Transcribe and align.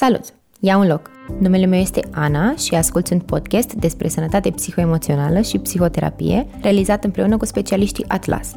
Salut! 0.00 0.24
Ia 0.60 0.76
un 0.76 0.86
loc! 0.86 1.10
Numele 1.38 1.66
meu 1.66 1.80
este 1.80 2.00
Ana 2.10 2.56
și 2.56 2.74
ascult 2.74 3.10
un 3.10 3.20
podcast 3.20 3.72
despre 3.72 4.08
sănătate 4.08 4.50
psihoemoțională 4.50 5.40
și 5.40 5.58
psihoterapie 5.58 6.46
realizat 6.60 7.04
împreună 7.04 7.36
cu 7.36 7.44
specialiștii 7.44 8.04
Atlas. 8.08 8.54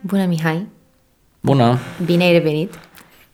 Bună, 0.00 0.26
Mihai! 0.26 0.66
Bună! 1.40 1.78
Bine 2.04 2.24
ai 2.24 2.32
revenit! 2.32 2.78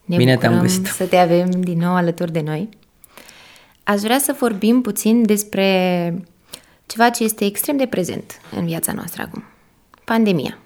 Ne 0.04 0.16
Bine 0.16 0.36
te-am 0.36 0.60
găsit! 0.60 0.86
să 0.86 1.04
te 1.04 1.16
avem 1.16 1.50
din 1.50 1.78
nou 1.78 1.94
alături 1.94 2.32
de 2.32 2.40
noi. 2.40 2.68
Aș 3.82 4.00
vrea 4.00 4.18
să 4.18 4.36
vorbim 4.38 4.80
puțin 4.80 5.22
despre 5.22 6.24
ceva 6.86 7.10
ce 7.10 7.24
este 7.24 7.44
extrem 7.44 7.76
de 7.76 7.86
prezent 7.86 8.40
în 8.56 8.64
viața 8.64 8.92
noastră 8.92 9.22
acum. 9.22 9.42
Pandemia. 10.04 10.58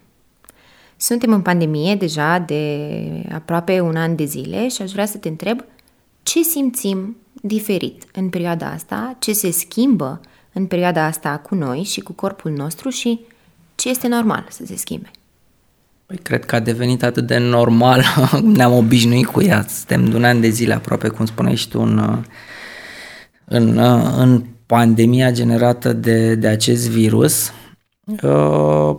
Suntem 0.96 1.32
în 1.32 1.42
pandemie 1.42 1.94
deja 1.94 2.38
de 2.38 2.88
aproape 3.32 3.80
un 3.80 3.96
an 3.96 4.16
de 4.16 4.24
zile 4.24 4.68
și 4.68 4.82
aș 4.82 4.90
vrea 4.90 5.06
să 5.06 5.18
te 5.18 5.28
întreb 5.28 5.64
ce 6.26 6.42
simțim 6.42 7.16
diferit 7.32 8.04
în 8.12 8.28
perioada 8.28 8.66
asta, 8.70 9.16
ce 9.18 9.32
se 9.32 9.50
schimbă 9.50 10.20
în 10.52 10.66
perioada 10.66 11.04
asta 11.04 11.38
cu 11.38 11.54
noi 11.54 11.82
și 11.82 12.00
cu 12.00 12.12
corpul 12.12 12.50
nostru 12.50 12.88
și 12.88 13.20
ce 13.74 13.88
este 13.88 14.08
normal 14.08 14.46
să 14.48 14.62
se 14.66 14.76
schimbe. 14.76 15.10
Păi 16.06 16.16
cred 16.16 16.44
că 16.44 16.54
a 16.54 16.60
devenit 16.60 17.02
atât 17.02 17.26
de 17.26 17.38
normal, 17.38 18.04
ne-am 18.56 18.72
obișnuit 18.72 19.26
cu 19.26 19.42
ea, 19.42 19.66
suntem 19.68 20.04
de 20.04 20.16
un 20.16 20.24
an 20.24 20.40
de 20.40 20.48
zile 20.48 20.74
aproape, 20.74 21.08
cum 21.08 21.26
spuneai 21.26 21.54
și 21.54 21.68
tu, 21.68 21.80
în, 21.80 22.24
în, 23.44 23.78
în 24.18 24.44
pandemia 24.66 25.30
generată 25.30 25.92
de, 25.92 26.34
de 26.34 26.48
acest 26.48 26.88
virus 26.88 27.52
uh, 28.22 28.96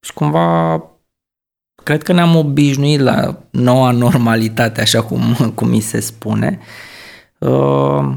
și 0.00 0.12
cumva 0.12 0.76
cred 1.84 2.02
că 2.02 2.12
ne-am 2.12 2.36
obișnuit 2.36 3.00
la 3.00 3.38
noua 3.50 3.90
normalitate, 3.90 4.80
așa 4.80 5.02
cum, 5.02 5.20
cum 5.54 5.68
mi 5.68 5.80
se 5.80 6.00
spune. 6.00 6.58
Uh, 7.38 8.14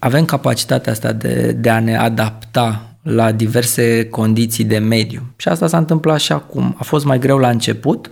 avem 0.00 0.24
capacitatea 0.24 0.92
asta 0.92 1.12
de, 1.12 1.52
de 1.52 1.70
a 1.70 1.80
ne 1.80 1.96
adapta 1.96 2.96
la 3.02 3.32
diverse 3.32 4.08
condiții 4.08 4.64
de 4.64 4.78
mediu. 4.78 5.22
Și 5.36 5.48
asta 5.48 5.66
s-a 5.66 5.78
întâmplat 5.78 6.20
și 6.20 6.32
acum. 6.32 6.74
A 6.78 6.82
fost 6.82 7.04
mai 7.04 7.18
greu 7.18 7.38
la 7.38 7.48
început, 7.48 8.10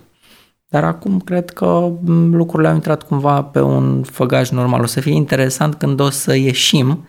dar 0.69 0.83
acum 0.83 1.19
cred 1.19 1.49
că 1.49 1.91
lucrurile 2.31 2.69
au 2.69 2.75
intrat 2.75 3.03
cumva 3.03 3.43
pe 3.43 3.61
un 3.61 4.03
făgaș 4.03 4.49
normal. 4.49 4.81
O 4.81 4.85
să 4.85 4.99
fie 4.99 5.13
interesant 5.13 5.75
când 5.75 5.99
o 5.99 6.09
să 6.09 6.35
ieșim 6.35 7.05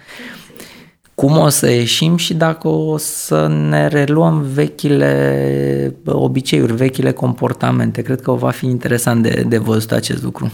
cum 1.14 1.38
o 1.38 1.48
să 1.48 1.70
ieșim 1.70 2.16
și 2.16 2.34
dacă 2.34 2.68
o 2.68 2.96
să 2.96 3.46
ne 3.46 3.86
reluăm 3.86 4.42
vechile 4.42 5.96
obiceiuri, 6.04 6.72
vechile 6.72 7.12
comportamente. 7.12 8.02
Cred 8.02 8.20
că 8.20 8.32
va 8.32 8.50
fi 8.50 8.66
interesant 8.66 9.22
de, 9.22 9.44
de 9.48 9.58
văzut 9.58 9.92
acest 9.92 10.22
lucru. 10.22 10.52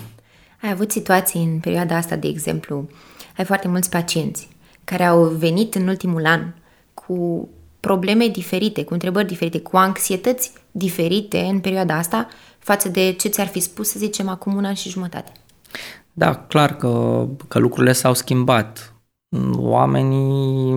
Ai 0.62 0.70
avut 0.70 0.90
situații 0.90 1.42
în 1.42 1.58
perioada 1.58 1.96
asta, 1.96 2.16
de 2.16 2.28
exemplu, 2.28 2.88
ai 3.36 3.44
foarte 3.44 3.68
mulți 3.68 3.90
pacienți 3.90 4.48
care 4.84 5.04
au 5.04 5.24
venit 5.24 5.74
în 5.74 5.88
ultimul 5.88 6.26
an 6.26 6.52
cu 6.94 7.48
probleme 7.80 8.28
diferite, 8.28 8.84
cu 8.84 8.92
întrebări 8.92 9.26
diferite, 9.26 9.60
cu 9.60 9.76
anxietăți 9.76 10.52
diferite 10.70 11.38
în 11.38 11.58
perioada 11.58 11.96
asta 11.96 12.28
față 12.58 12.88
de 12.88 13.12
ce 13.12 13.28
ți-ar 13.28 13.46
fi 13.46 13.60
spus, 13.60 13.88
să 13.88 13.98
zicem, 13.98 14.28
acum 14.28 14.54
un 14.54 14.64
an 14.64 14.74
și 14.74 14.88
jumătate. 14.88 15.32
Da, 16.12 16.34
clar 16.34 16.76
că, 16.76 17.26
că 17.48 17.58
lucrurile 17.58 17.92
s-au 17.92 18.14
schimbat 18.14 18.94
oamenii 19.56 20.72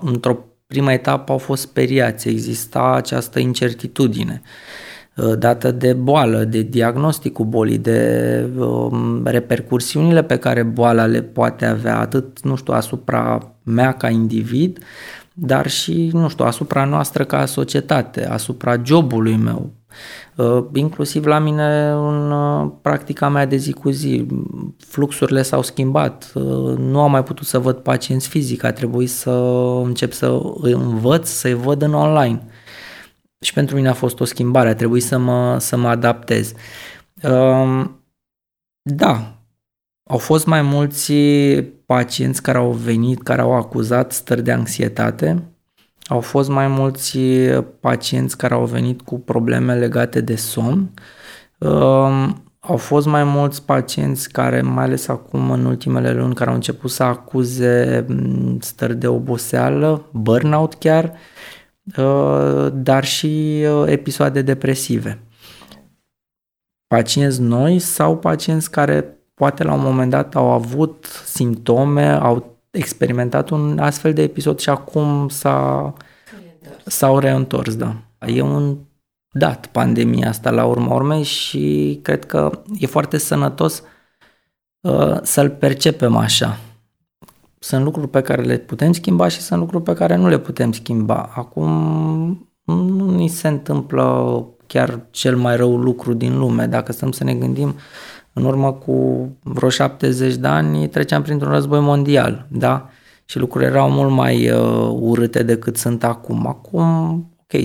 într-o 0.00 0.38
primă 0.66 0.92
etapă 0.92 1.32
au 1.32 1.38
fost 1.38 1.62
speriați, 1.62 2.28
exista 2.28 2.92
această 2.94 3.38
incertitudine 3.38 4.42
uh, 5.16 5.38
dată 5.38 5.70
de 5.70 5.92
boală, 5.92 6.44
de 6.44 6.62
diagnosticul 6.62 7.44
bolii, 7.44 7.78
de 7.78 8.48
um, 8.58 9.24
repercursiunile 9.24 10.22
pe 10.22 10.36
care 10.36 10.62
boala 10.62 11.06
le 11.06 11.22
poate 11.22 11.66
avea 11.66 11.98
atât, 11.98 12.40
nu 12.42 12.56
știu, 12.56 12.72
asupra 12.72 13.52
mea 13.62 13.92
ca 13.92 14.08
individ, 14.08 14.78
dar 15.34 15.68
și, 15.68 16.10
nu 16.12 16.28
știu, 16.28 16.44
asupra 16.44 16.84
noastră 16.84 17.24
ca 17.24 17.44
societate, 17.44 18.26
asupra 18.26 18.82
jobului 18.84 19.36
meu, 19.36 19.70
Uh, 19.72 19.79
inclusiv 20.72 21.26
la 21.26 21.38
mine 21.38 21.90
în 21.90 22.30
uh, 22.30 22.70
practica 22.82 23.28
mea 23.28 23.46
de 23.46 23.56
zi 23.56 23.72
cu 23.72 23.90
zi, 23.90 24.26
fluxurile 24.78 25.42
s-au 25.42 25.62
schimbat, 25.62 26.32
uh, 26.34 26.76
nu 26.78 27.00
am 27.00 27.10
mai 27.10 27.22
putut 27.22 27.46
să 27.46 27.58
văd 27.58 27.76
pacienți 27.76 28.28
fizic, 28.28 28.62
a 28.62 28.72
trebuit 28.72 29.10
să 29.10 29.30
încep 29.84 30.12
să 30.12 30.40
îi 30.60 30.72
învăț, 30.72 31.28
să-i 31.28 31.54
văd 31.54 31.82
în 31.82 31.94
online. 31.94 32.42
Și 33.44 33.52
pentru 33.52 33.76
mine 33.76 33.88
a 33.88 33.92
fost 33.92 34.20
o 34.20 34.24
schimbare, 34.24 34.68
a 34.68 34.74
trebuit 34.74 35.02
să 35.02 35.18
mă, 35.18 35.58
să 35.58 35.76
mă 35.76 35.88
adaptez. 35.88 36.52
Um, 37.22 38.04
da, 38.82 39.38
au 40.10 40.18
fost 40.18 40.46
mai 40.46 40.62
mulți 40.62 41.12
pacienți 41.86 42.42
care 42.42 42.58
au 42.58 42.70
venit, 42.70 43.22
care 43.22 43.40
au 43.40 43.54
acuzat 43.54 44.12
stări 44.12 44.42
de 44.42 44.52
anxietate, 44.52 45.50
au 46.10 46.20
fost 46.20 46.48
mai 46.48 46.68
mulți 46.68 47.18
pacienți 47.80 48.36
care 48.36 48.54
au 48.54 48.64
venit 48.64 49.00
cu 49.00 49.18
probleme 49.18 49.74
legate 49.74 50.20
de 50.20 50.36
somn. 50.36 50.90
Um, 51.58 52.42
au 52.60 52.76
fost 52.76 53.06
mai 53.06 53.24
mulți 53.24 53.64
pacienți 53.64 54.30
care, 54.30 54.60
mai 54.60 54.84
ales 54.84 55.08
acum 55.08 55.50
în 55.50 55.64
ultimele 55.64 56.12
luni, 56.12 56.34
care 56.34 56.50
au 56.50 56.56
început 56.56 56.90
să 56.90 57.02
acuze 57.02 58.04
mm, 58.08 58.58
stări 58.60 58.96
de 58.96 59.06
oboseală, 59.06 60.08
burnout 60.12 60.74
chiar, 60.74 61.12
uh, 61.96 62.68
dar 62.72 63.04
și 63.04 63.64
uh, 63.66 63.84
episoade 63.86 64.42
depresive. 64.42 65.22
Pacienți 66.86 67.40
noi 67.40 67.78
sau 67.78 68.18
pacienți 68.18 68.70
care 68.70 69.18
poate 69.34 69.64
la 69.64 69.72
un 69.72 69.82
moment 69.82 70.10
dat 70.10 70.34
au 70.34 70.50
avut 70.50 71.06
simptome, 71.24 72.08
au 72.08 72.59
experimentat 72.70 73.48
un 73.48 73.78
astfel 73.78 74.12
de 74.12 74.22
episod 74.22 74.58
și 74.58 74.68
acum 74.68 75.28
s-a, 75.28 75.92
s-au 76.84 77.18
reîntors, 77.18 77.76
da. 77.76 77.96
E 78.26 78.40
un 78.40 78.76
dat 79.32 79.66
pandemia 79.66 80.28
asta 80.28 80.50
la 80.50 80.64
urma 80.64 80.94
urmei 80.94 81.22
și 81.22 81.98
cred 82.02 82.24
că 82.24 82.62
e 82.78 82.86
foarte 82.86 83.18
sănătos 83.18 83.82
uh, 84.80 85.18
să-l 85.22 85.50
percepem 85.50 86.16
așa. 86.16 86.58
Sunt 87.58 87.84
lucruri 87.84 88.08
pe 88.08 88.22
care 88.22 88.42
le 88.42 88.58
putem 88.58 88.92
schimba 88.92 89.28
și 89.28 89.40
sunt 89.40 89.60
lucruri 89.60 89.82
pe 89.82 89.94
care 89.94 90.16
nu 90.16 90.28
le 90.28 90.38
putem 90.38 90.72
schimba. 90.72 91.30
Acum 91.34 91.70
nu 92.64 93.10
ni 93.10 93.28
se 93.28 93.48
întâmplă 93.48 94.46
chiar 94.66 95.00
cel 95.10 95.36
mai 95.36 95.56
rău 95.56 95.76
lucru 95.76 96.12
din 96.12 96.38
lume. 96.38 96.66
Dacă 96.66 96.92
stăm 96.92 97.12
să 97.12 97.24
ne 97.24 97.34
gândim, 97.34 97.74
în 98.40 98.46
urmă 98.46 98.72
cu 98.72 99.28
vreo 99.42 99.68
70 99.68 100.34
de 100.34 100.46
ani 100.46 100.88
treceam 100.88 101.22
printr-un 101.22 101.52
război 101.52 101.80
mondial, 101.80 102.46
da? 102.48 102.88
Și 103.24 103.38
lucrurile 103.38 103.70
erau 103.70 103.90
mult 103.90 104.10
mai 104.10 104.50
uh, 104.50 104.96
urâte 105.00 105.42
decât 105.42 105.76
sunt 105.76 106.04
acum. 106.04 106.46
Acum, 106.46 106.84
ok, 107.42 107.62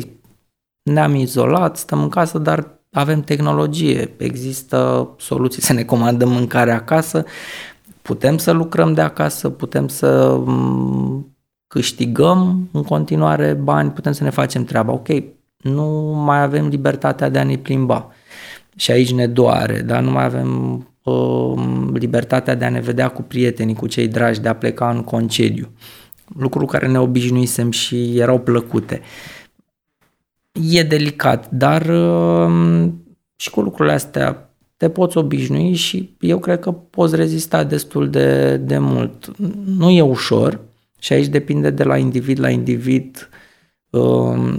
ne-am 0.84 1.16
izolat, 1.16 1.78
stăm 1.78 2.02
în 2.02 2.09
casă, 2.09 2.38
dar 2.38 2.69
avem 2.91 3.22
tehnologie, 3.22 4.14
există 4.18 5.09
soluții 5.18 5.62
să 5.62 5.74
ne 5.74 5.84
comandăm 5.84 6.30
mâncare 6.30 6.72
acasă, 6.72 7.25
putem 8.02 8.38
să 8.38 8.52
lucrăm 8.52 8.94
de 8.94 9.02
acasă, 9.02 9.50
putem 9.50 9.88
să 9.88 10.38
mm, 10.46 11.35
câștigăm 11.68 12.69
în 12.72 12.84
continuare 12.84 13.53
bani, 13.53 13.91
putem 13.91 14.12
să 14.12 14.24
ne 14.24 14.30
facem 14.30 14.64
treaba. 14.64 14.91
Ok, 14.91 15.08
nu 15.58 15.85
mai 16.25 16.41
avem 16.41 16.68
libertatea 16.68 17.30
de 17.30 17.40
a 17.40 17.44
ne 17.44 17.58
plimba 17.58 18.12
și 18.75 18.91
aici 18.91 19.12
ne 19.12 19.28
doare, 19.28 19.81
dar 19.81 20.03
nu 20.03 20.12
mai 20.12 20.24
avem 20.24 20.78
uh, 21.03 21.53
libertatea 21.94 22.56
de 22.56 22.66
a 22.66 22.69
ne 22.69 22.80
vedea 22.80 23.08
cu 23.08 23.22
prietenii, 23.22 23.75
cu 23.75 23.88
cei 23.88 24.08
dragi, 24.08 24.41
de 24.41 24.47
a 24.47 24.56
pleca 24.56 24.90
în 24.90 25.03
concediu. 25.03 25.69
Lucruri 26.38 26.68
care 26.68 26.88
ne 26.88 27.00
obișnuisem 27.00 27.72
și 27.72 28.18
erau 28.18 28.40
plăcute. 28.40 29.02
E 30.72 30.84
delicat, 30.84 31.52
dar 31.52 31.81
uh, 31.81 32.90
și 33.35 33.50
cu 33.50 33.62
lucrurile 33.62 33.94
astea 33.94 34.50
te 34.78 34.90
poți 34.90 35.18
obișnui 35.18 35.74
și 35.74 36.16
eu 36.19 36.40
cred 36.40 36.59
că 36.59 36.72
poți 36.72 37.16
rezista 37.16 37.64
destul 37.64 38.09
de, 38.09 38.58
de 38.58 38.78
mult. 38.78 39.38
Nu 39.66 39.90
e 39.90 40.02
ușor 40.02 40.59
și 40.99 41.14
aici 41.14 41.28
depinde 41.28 41.70
de 41.70 41.84
la 41.84 41.97
individ 41.97 42.40
la 42.40 42.49
individ 42.49 43.29
uh, 43.90 44.58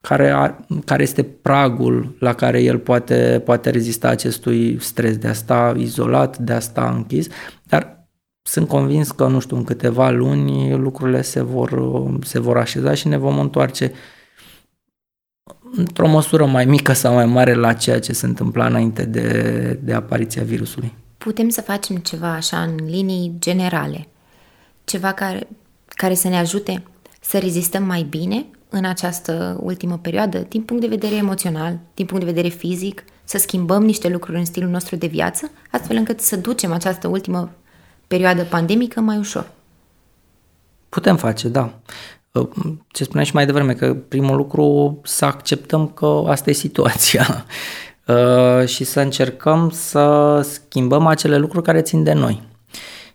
care, 0.00 0.30
a, 0.30 0.56
care 0.84 1.02
este 1.02 1.22
pragul 1.22 2.16
la 2.18 2.34
care 2.34 2.62
el 2.62 2.78
poate, 2.78 3.42
poate 3.44 3.70
rezista 3.70 4.08
acestui 4.08 4.80
stres 4.80 5.16
de 5.16 5.28
a 5.28 5.32
sta 5.32 5.74
izolat, 5.76 6.38
de 6.38 6.52
a 6.52 6.60
sta 6.60 6.90
închis, 6.90 7.26
dar 7.62 8.08
sunt 8.42 8.68
convins 8.68 9.10
că, 9.10 9.26
nu 9.26 9.40
știu, 9.40 9.56
în 9.56 9.64
câteva 9.64 10.10
luni 10.10 10.76
lucrurile 10.76 11.22
se 11.22 11.42
vor, 11.42 11.82
se 12.22 12.40
vor 12.40 12.56
așeza 12.56 12.94
și 12.94 13.08
ne 13.08 13.16
vom 13.16 13.38
întoarce 13.38 13.92
într-o 15.76 16.08
măsură 16.08 16.46
mai 16.46 16.64
mică 16.64 16.92
sau 16.92 17.14
mai 17.14 17.26
mare 17.26 17.54
la 17.54 17.72
ceea 17.72 18.00
ce 18.00 18.12
se 18.12 18.26
întâmpla 18.26 18.66
înainte 18.66 19.04
de, 19.04 19.80
de 19.82 19.92
apariția 19.92 20.42
virusului. 20.42 20.94
Putem 21.18 21.48
să 21.48 21.60
facem 21.60 21.96
ceva 21.96 22.32
așa 22.32 22.62
în 22.62 22.74
linii 22.86 23.34
generale, 23.38 24.08
ceva 24.84 25.12
care, 25.12 25.48
care 25.88 26.14
să 26.14 26.28
ne 26.28 26.38
ajute 26.38 26.82
să 27.20 27.38
rezistăm 27.38 27.82
mai 27.82 28.02
bine 28.02 28.46
în 28.68 28.84
această 28.84 29.58
ultimă 29.62 29.98
perioadă, 29.98 30.38
din 30.48 30.62
punct 30.62 30.82
de 30.82 30.88
vedere 30.88 31.14
emoțional, 31.14 31.78
din 31.94 32.06
punct 32.06 32.24
de 32.24 32.30
vedere 32.30 32.54
fizic, 32.54 33.04
să 33.24 33.38
schimbăm 33.38 33.84
niște 33.84 34.08
lucruri 34.08 34.38
în 34.38 34.44
stilul 34.44 34.70
nostru 34.70 34.96
de 34.96 35.06
viață, 35.06 35.50
astfel 35.70 35.96
încât 35.96 36.20
să 36.20 36.36
ducem 36.36 36.72
această 36.72 37.08
ultimă 37.08 37.50
perioadă 38.06 38.44
pandemică 38.44 39.00
mai 39.00 39.18
ușor. 39.18 39.50
Putem 40.88 41.16
face, 41.16 41.48
da. 41.48 41.78
Uh, 42.32 42.48
ce 42.88 43.04
spuneai 43.04 43.26
și 43.26 43.34
mai 43.34 43.46
devreme, 43.46 43.74
că 43.74 43.94
primul 43.94 44.36
lucru 44.36 44.98
să 45.04 45.24
acceptăm 45.24 45.88
că 45.88 46.22
asta 46.26 46.50
e 46.50 46.52
situația 46.52 47.44
uh, 48.06 48.66
și 48.72 48.84
să 48.84 49.00
încercăm 49.00 49.70
să 49.70 50.40
schimbăm 50.42 51.06
acele 51.06 51.38
lucruri 51.38 51.64
care 51.64 51.82
țin 51.82 52.02
de 52.02 52.12
noi. 52.12 52.42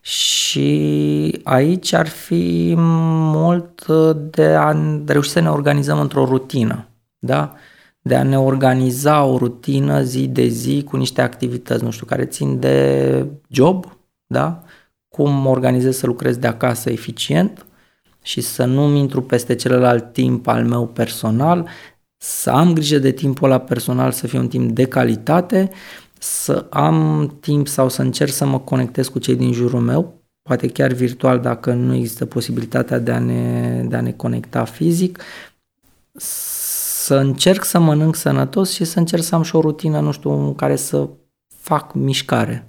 Și 0.06 1.40
aici 1.44 1.94
ar 1.94 2.08
fi 2.08 2.74
mult 2.78 3.86
de 4.32 4.46
a 4.46 4.76
reuși 5.06 5.30
să 5.30 5.40
ne 5.40 5.50
organizăm 5.50 6.00
într-o 6.00 6.26
rutină, 6.26 6.88
da? 7.20 7.54
De 8.02 8.16
a 8.16 8.24
ne 8.24 8.40
organiza 8.40 9.24
o 9.24 9.38
rutină 9.38 10.02
zi 10.02 10.28
de 10.28 10.48
zi 10.48 10.84
cu 10.84 10.98
niște 10.98 11.22
activități, 11.22 11.84
nu 11.84 11.92
știu, 11.92 12.06
care 12.06 12.26
țin 12.26 12.60
de 12.60 13.26
job, 13.48 13.98
da? 14.26 14.64
Cum 15.08 15.46
organizez 15.46 15.98
să 15.98 16.06
lucrez 16.06 16.38
de 16.38 16.48
acasă 16.48 16.90
eficient 16.90 17.66
și 18.22 18.42
să 18.42 18.66
nu-mi 18.66 19.00
intru 19.00 19.22
peste 19.22 19.56
celălalt 19.56 20.14
timp 20.14 20.48
al 20.48 20.66
meu 20.66 20.88
personal, 20.88 21.68
să 22.18 22.50
am 22.50 22.74
grijă 22.74 22.98
de 22.98 23.12
timpul 23.12 23.50
ăla 23.50 23.60
personal 23.60 24.12
să 24.12 24.28
fie 24.28 24.40
un 24.40 24.48
timp 24.48 24.72
de 24.72 24.86
calitate 24.86 25.70
să 26.24 26.68
am 26.70 27.28
timp 27.40 27.68
sau 27.68 27.90
să 27.90 28.02
încerc 28.02 28.32
să 28.32 28.46
mă 28.46 28.60
conectez 28.60 29.08
cu 29.08 29.20
cei 29.20 29.36
din 29.36 29.54
jurul 29.54 29.80
meu, 29.80 30.22
poate 30.42 30.68
chiar 30.68 30.92
virtual 30.92 31.40
dacă 31.40 31.74
nu 31.74 31.94
există 31.94 32.26
posibilitatea 32.26 33.00
de 33.00 33.12
a 33.12 33.20
ne, 33.20 33.84
de 33.88 33.96
a 33.96 34.02
ne 34.02 34.12
conecta 34.12 34.64
fizic, 34.64 35.24
să 36.18 37.16
încerc 37.16 37.64
să 37.64 37.80
mănânc 37.80 38.16
sănătos 38.16 38.72
și 38.72 38.84
să 38.84 39.00
încerc 39.00 39.24
să 39.24 39.36
am 39.36 39.42
și 39.42 39.56
o 39.56 39.62
rutină, 39.62 40.00
nu 40.00 40.12
știu, 40.12 40.32
în 40.32 40.56
care 40.56 40.76
să 40.76 41.10
fac 41.48 41.94
mișcare. 41.94 42.68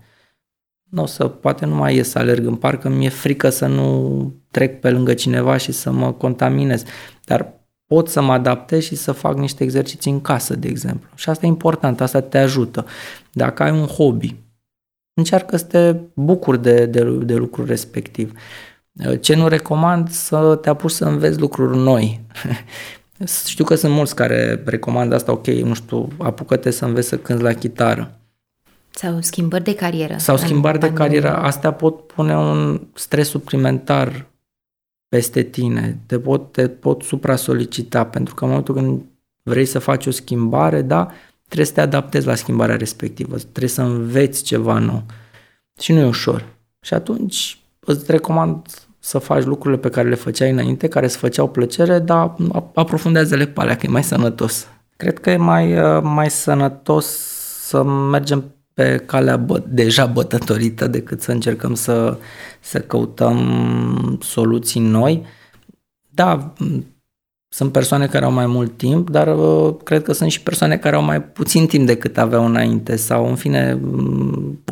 Nu 0.91 1.03
o 1.03 1.07
să, 1.07 1.29
poate 1.29 1.67
nu 1.67 1.75
mai 1.75 1.95
ies 1.95 2.09
să 2.09 2.19
alerg 2.19 2.47
în 2.47 2.57
parc, 2.57 2.81
că 2.81 2.89
mi-e 2.89 3.09
frică 3.09 3.49
să 3.49 3.67
nu 3.67 4.33
trec 4.51 4.81
pe 4.81 4.91
lângă 4.91 5.15
cineva 5.15 5.57
și 5.57 5.73
să 5.73 5.91
mă 5.91 6.13
contaminez. 6.13 6.83
Dar 7.25 7.64
pot 7.95 8.09
să 8.09 8.23
mă 8.23 8.33
adaptez 8.33 8.83
și 8.83 8.95
să 8.95 9.13
fac 9.13 9.37
niște 9.37 9.63
exerciții 9.63 10.11
în 10.11 10.21
casă, 10.21 10.57
de 10.57 10.69
exemplu. 10.69 11.09
Și 11.15 11.29
asta 11.29 11.47
e 11.47 11.49
important, 11.49 12.01
asta 12.01 12.21
te 12.21 12.39
ajută. 12.39 12.87
Dacă 13.33 13.63
ai 13.63 13.71
un 13.71 13.87
hobby, 13.87 14.37
încearcă 15.15 15.57
să 15.57 15.65
te 15.65 15.97
bucuri 16.15 16.63
de, 16.63 16.87
de, 16.87 17.03
de 17.23 17.35
lucrul 17.35 17.67
respectiv. 17.67 18.33
Ce 19.21 19.35
nu 19.35 19.49
recomand 19.49 20.11
să 20.11 20.59
te 20.63 20.69
apuci 20.69 20.91
să 20.91 21.05
înveți 21.05 21.39
lucruri 21.39 21.77
noi. 21.77 22.21
Știu 23.47 23.65
că 23.65 23.75
sunt 23.75 23.93
mulți 23.93 24.15
care 24.15 24.63
recomandă 24.65 25.15
asta, 25.15 25.33
ok, 25.33 25.47
nu 25.47 25.75
știu, 25.75 26.09
apucă-te 26.19 26.71
să 26.71 26.85
înveți 26.85 27.09
să 27.09 27.19
cânti 27.19 27.43
la 27.43 27.53
chitară. 27.53 28.19
Sau 28.91 29.21
schimbări 29.21 29.65
de 29.65 29.75
carieră. 29.75 30.17
Sau 30.19 30.37
schimbări 30.37 30.79
de 30.79 30.93
carieră. 30.93 31.37
Astea 31.37 31.73
pot 31.73 32.07
pune 32.07 32.37
un 32.37 32.81
stres 32.95 33.29
suplimentar 33.29 34.27
peste 35.15 35.43
tine, 35.43 35.99
te 36.07 36.19
pot, 36.19 36.53
te 36.53 36.69
pot 36.69 37.03
supra-solicita, 37.03 38.05
pentru 38.05 38.35
că 38.35 38.45
în 38.45 38.51
momentul 38.51 38.75
când 38.75 39.03
vrei 39.43 39.65
să 39.65 39.79
faci 39.79 40.07
o 40.07 40.11
schimbare, 40.11 40.83
da, 40.83 41.09
trebuie 41.45 41.67
să 41.67 41.73
te 41.73 41.81
adaptezi 41.81 42.27
la 42.27 42.35
schimbarea 42.35 42.77
respectivă, 42.77 43.37
trebuie 43.37 43.69
să 43.69 43.83
înveți 43.83 44.43
ceva 44.43 44.79
nou. 44.79 45.03
Și 45.81 45.93
nu 45.93 45.99
e 45.99 46.07
ușor. 46.07 46.45
Și 46.81 46.95
atunci 46.95 47.59
îți 47.81 48.11
recomand 48.11 48.67
să 48.99 49.19
faci 49.19 49.45
lucrurile 49.45 49.81
pe 49.81 49.89
care 49.89 50.09
le 50.09 50.15
făceai 50.15 50.51
înainte, 50.51 50.89
care 50.89 51.07
îți 51.07 51.17
făceau 51.17 51.49
plăcere, 51.49 51.99
dar 51.99 52.35
aprofundează-le 52.75 53.47
pe 53.47 53.61
alea, 53.61 53.77
că 53.77 53.87
e 53.87 53.91
mai 53.91 54.05
sănătos. 54.05 54.67
Cred 54.97 55.19
că 55.19 55.31
e 55.31 55.37
mai, 55.37 56.01
mai 56.01 56.31
sănătos 56.31 57.07
să 57.61 57.83
mergem 57.83 58.54
pe 58.75 59.03
calea 59.07 59.37
bă, 59.37 59.63
deja 59.69 60.07
bătătorită 60.07 60.87
decât 60.87 61.21
să 61.21 61.33
încercăm 61.33 61.75
să, 61.75 62.19
să 62.61 62.81
căutăm 62.81 64.19
soluții 64.23 64.81
noi. 64.81 65.23
Da, 66.11 66.53
sunt 67.49 67.73
persoane 67.73 68.07
care 68.07 68.25
au 68.25 68.33
mai 68.33 68.47
mult 68.47 68.77
timp, 68.77 69.11
dar 69.11 69.39
uh, 69.39 69.75
cred 69.85 70.03
că 70.03 70.13
sunt 70.13 70.31
și 70.31 70.43
persoane 70.43 70.77
care 70.77 70.97
au 70.97 71.03
mai 71.03 71.23
puțin 71.23 71.67
timp 71.67 71.87
decât 71.87 72.19
aveau 72.19 72.45
înainte 72.45 72.97
sau, 72.97 73.29
în 73.29 73.35
fine, 73.35 73.81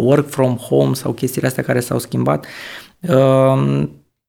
work 0.01 0.29
from 0.29 0.57
home 0.57 0.95
sau 0.95 1.13
chestiile 1.13 1.47
astea 1.47 1.63
care 1.63 1.81
s-au 1.81 1.99
schimbat. 1.99 2.47
Uh, 3.01 3.89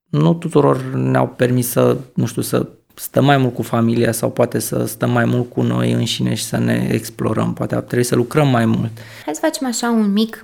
nu 0.10 0.34
tuturor 0.34 0.84
ne-au 0.84 1.28
permis 1.28 1.70
să, 1.70 1.98
nu 2.14 2.26
știu, 2.26 2.42
să 2.42 2.68
stăm 2.94 3.26
mai 3.26 3.38
mult 3.38 3.54
cu 3.54 3.62
familia 3.62 4.12
sau 4.12 4.32
poate 4.32 4.60
să 4.60 4.86
stăm 4.86 5.12
mai 5.12 5.26
mult 5.26 5.50
cu 5.50 5.62
noi 5.62 5.92
înșine 5.92 6.34
și 6.34 6.44
să 6.44 6.58
ne 6.58 6.90
explorăm. 6.92 7.54
Poate 7.54 7.76
trebuie 7.76 8.04
să 8.04 8.16
lucrăm 8.16 8.48
mai 8.48 8.66
mult. 8.66 8.92
Hai 9.26 9.34
să 9.34 9.40
facem 9.44 9.68
așa 9.68 9.90
un 9.90 10.12
mic 10.12 10.42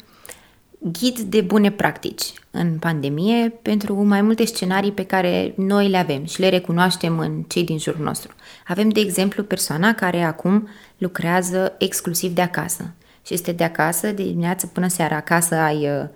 ghid 0.79 1.19
de 1.19 1.41
bune 1.41 1.71
practici 1.71 2.33
în 2.51 2.77
pandemie 2.79 3.49
pentru 3.61 4.03
mai 4.03 4.21
multe 4.21 4.45
scenarii 4.45 4.91
pe 4.91 5.05
care 5.05 5.53
noi 5.55 5.87
le 5.87 5.97
avem 5.97 6.25
și 6.25 6.39
le 6.39 6.49
recunoaștem 6.49 7.19
în 7.19 7.43
cei 7.47 7.63
din 7.63 7.77
jurul 7.77 8.03
nostru. 8.03 8.31
Avem, 8.67 8.89
de 8.89 8.99
exemplu, 8.99 9.43
persoana 9.43 9.93
care 9.93 10.23
acum 10.23 10.67
lucrează 10.97 11.75
exclusiv 11.77 12.33
de 12.33 12.41
acasă 12.41 12.93
și 13.25 13.33
este 13.33 13.51
de 13.51 13.63
acasă 13.63 14.07
de 14.07 14.23
dimineață 14.23 14.67
până 14.67 14.87
seara. 14.87 15.15
Acasă 15.15 15.55
ai 15.55 15.75
uh, 15.75 16.07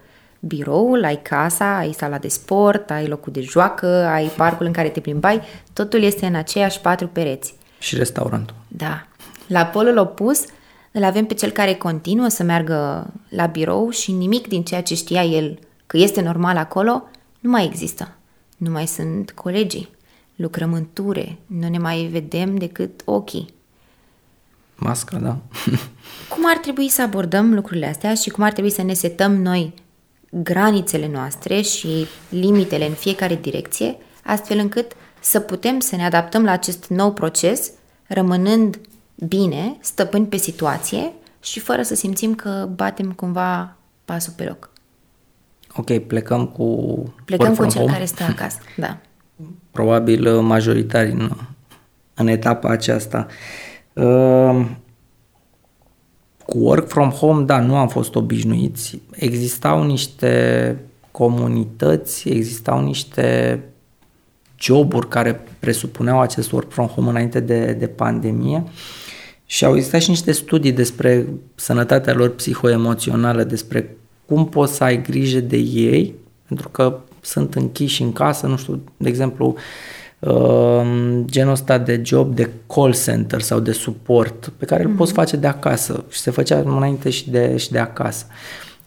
biroul, 0.46 1.04
ai 1.04 1.22
casa, 1.22 1.78
ai 1.78 1.92
sala 1.92 2.18
de 2.18 2.28
sport, 2.28 2.92
ai 2.92 3.08
locul 3.08 3.32
de 3.32 3.42
joacă, 3.42 3.88
ai 3.88 4.26
parcul 4.26 4.66
în 4.66 4.72
care 4.72 4.90
te 4.90 5.00
plimbai, 5.00 5.42
totul 5.74 6.02
este 6.02 6.26
în 6.26 6.36
aceiași 6.36 6.80
patru 6.80 7.08
pereți. 7.08 7.56
Și 7.80 7.96
restaurantul. 7.96 8.56
Da. 8.68 9.08
La 9.48 9.66
polul 9.66 9.98
opus 9.98 10.46
îl 10.92 11.04
avem 11.04 11.26
pe 11.26 11.34
cel 11.34 11.52
care 11.52 11.74
continuă 11.74 12.28
să 12.28 12.44
meargă 12.44 13.08
la 13.30 13.46
birou 13.46 13.90
și 13.90 14.12
nimic 14.12 14.48
din 14.48 14.64
ceea 14.64 14.84
ce 14.84 14.96
știa 14.96 15.24
el 15.24 15.60
că 15.88 15.98
este 15.98 16.22
normal 16.22 16.58
acolo 16.58 17.04
nu 17.40 17.50
mai 17.50 17.66
există. 17.66 18.16
Nu 18.58 18.72
mai 18.72 18.88
sunt 18.88 19.32
colegii. 19.32 19.90
Lucrăm 20.36 20.74
în 20.74 20.86
ture, 20.94 21.38
nu 21.46 21.68
ne 21.68 21.78
mai 21.78 22.10
vedem 22.12 22.58
decât 22.58 23.02
ochii. 23.06 23.54
Masca, 24.76 25.18
da. 25.18 25.38
cum 26.34 26.44
ar 26.46 26.58
trebui 26.58 26.90
să 26.90 27.02
abordăm 27.02 27.54
lucrurile 27.54 27.86
astea 27.86 28.14
și 28.14 28.30
cum 28.30 28.44
ar 28.44 28.52
trebui 28.52 28.72
să 28.72 28.82
ne 28.82 28.94
setăm 28.94 29.42
noi 29.42 29.74
granițele 30.42 31.08
noastre 31.08 31.62
și 31.62 32.06
limitele 32.30 32.86
în 32.86 32.94
fiecare 32.94 33.36
direcție, 33.42 33.96
astfel 34.24 34.58
încât 34.58 34.92
să 35.20 35.40
putem 35.40 35.80
să 35.80 35.96
ne 35.96 36.06
adaptăm 36.06 36.44
la 36.44 36.52
acest 36.52 36.88
nou 36.88 37.14
proces, 37.14 37.72
rămânând 38.08 38.80
bine, 39.28 39.78
stăpâni 39.80 40.26
pe 40.26 40.38
situație 40.38 41.12
și 41.42 41.60
fără 41.60 41.82
să 41.82 41.96
simțim 41.96 42.36
că 42.36 42.70
batem 42.76 43.12
cumva 43.12 43.76
pasul 44.06 44.34
pe 44.36 44.44
loc. 44.44 44.70
Ok, 45.76 45.98
plecăm 45.98 46.48
cu 46.48 46.96
Plecăm 47.26 47.56
cu 47.56 47.66
cel 47.66 47.82
home. 47.82 47.92
care 47.92 48.06
stă 48.06 48.24
acasă, 48.24 48.58
da. 48.78 48.98
Probabil 49.72 50.28
uh, 50.36 50.44
majoritari 50.44 51.12
în, 51.12 51.32
în 52.14 52.28
etapa 52.28 52.70
aceasta. 52.70 53.28
Uh, 53.94 54.66
cu 56.46 56.58
work 56.58 56.88
from 56.88 57.10
home, 57.10 57.44
da, 57.44 57.60
nu 57.60 57.76
am 57.76 57.88
fost 57.88 58.16
obișnuiți. 58.16 59.02
Existau 59.12 59.84
niște 59.84 60.78
comunități, 61.12 62.30
existau 62.30 62.84
niște 62.84 63.60
joburi 64.60 65.08
care 65.08 65.44
presupuneau 65.60 66.20
acest 66.20 66.52
work 66.52 66.72
from 66.72 66.88
home 66.88 67.10
înainte 67.10 67.40
de, 67.40 67.74
de 67.74 67.88
pandemie 67.88 68.64
și 69.46 69.66
au 69.66 69.76
existat 69.76 70.02
și 70.02 70.10
niște 70.10 70.32
studii 70.32 70.72
despre 70.72 71.28
sănătatea 71.56 72.14
lor 72.14 72.36
psihoemoțională, 72.36 73.44
despre 73.44 73.98
cum 74.26 74.50
poți 74.50 74.76
să 74.76 74.84
ai 74.84 75.02
grijă 75.02 75.40
de 75.40 75.58
ei, 75.58 76.14
pentru 76.48 76.70
că 76.70 77.00
sunt 77.22 77.56
închiși 77.56 78.02
în 78.02 78.14
casă, 78.14 78.48
nu 78.48 78.58
știu, 78.58 78.82
de 78.98 79.10
exemplu, 79.10 79.48
uh, 79.48 79.56
Ehm, 79.56 80.03
genul 81.26 81.52
ăsta 81.52 81.78
de 81.78 82.02
job 82.04 82.36
de 82.36 82.50
call 82.68 82.94
center 82.94 83.42
sau 83.42 83.60
de 83.60 83.72
suport 83.72 84.52
pe 84.58 84.66
care 84.66 84.84
mm-hmm. 84.84 84.88
îl 84.88 84.96
poți 84.96 85.12
mhm. 85.12 85.20
face 85.20 85.36
de 85.36 85.48
acasă 85.48 86.04
și 86.10 86.20
se 86.20 86.32
făcea 86.32 86.58
înainte 86.58 87.10
și 87.10 87.30
de, 87.30 87.58
și 87.58 87.72
de 87.72 87.80
acasă. 87.80 88.26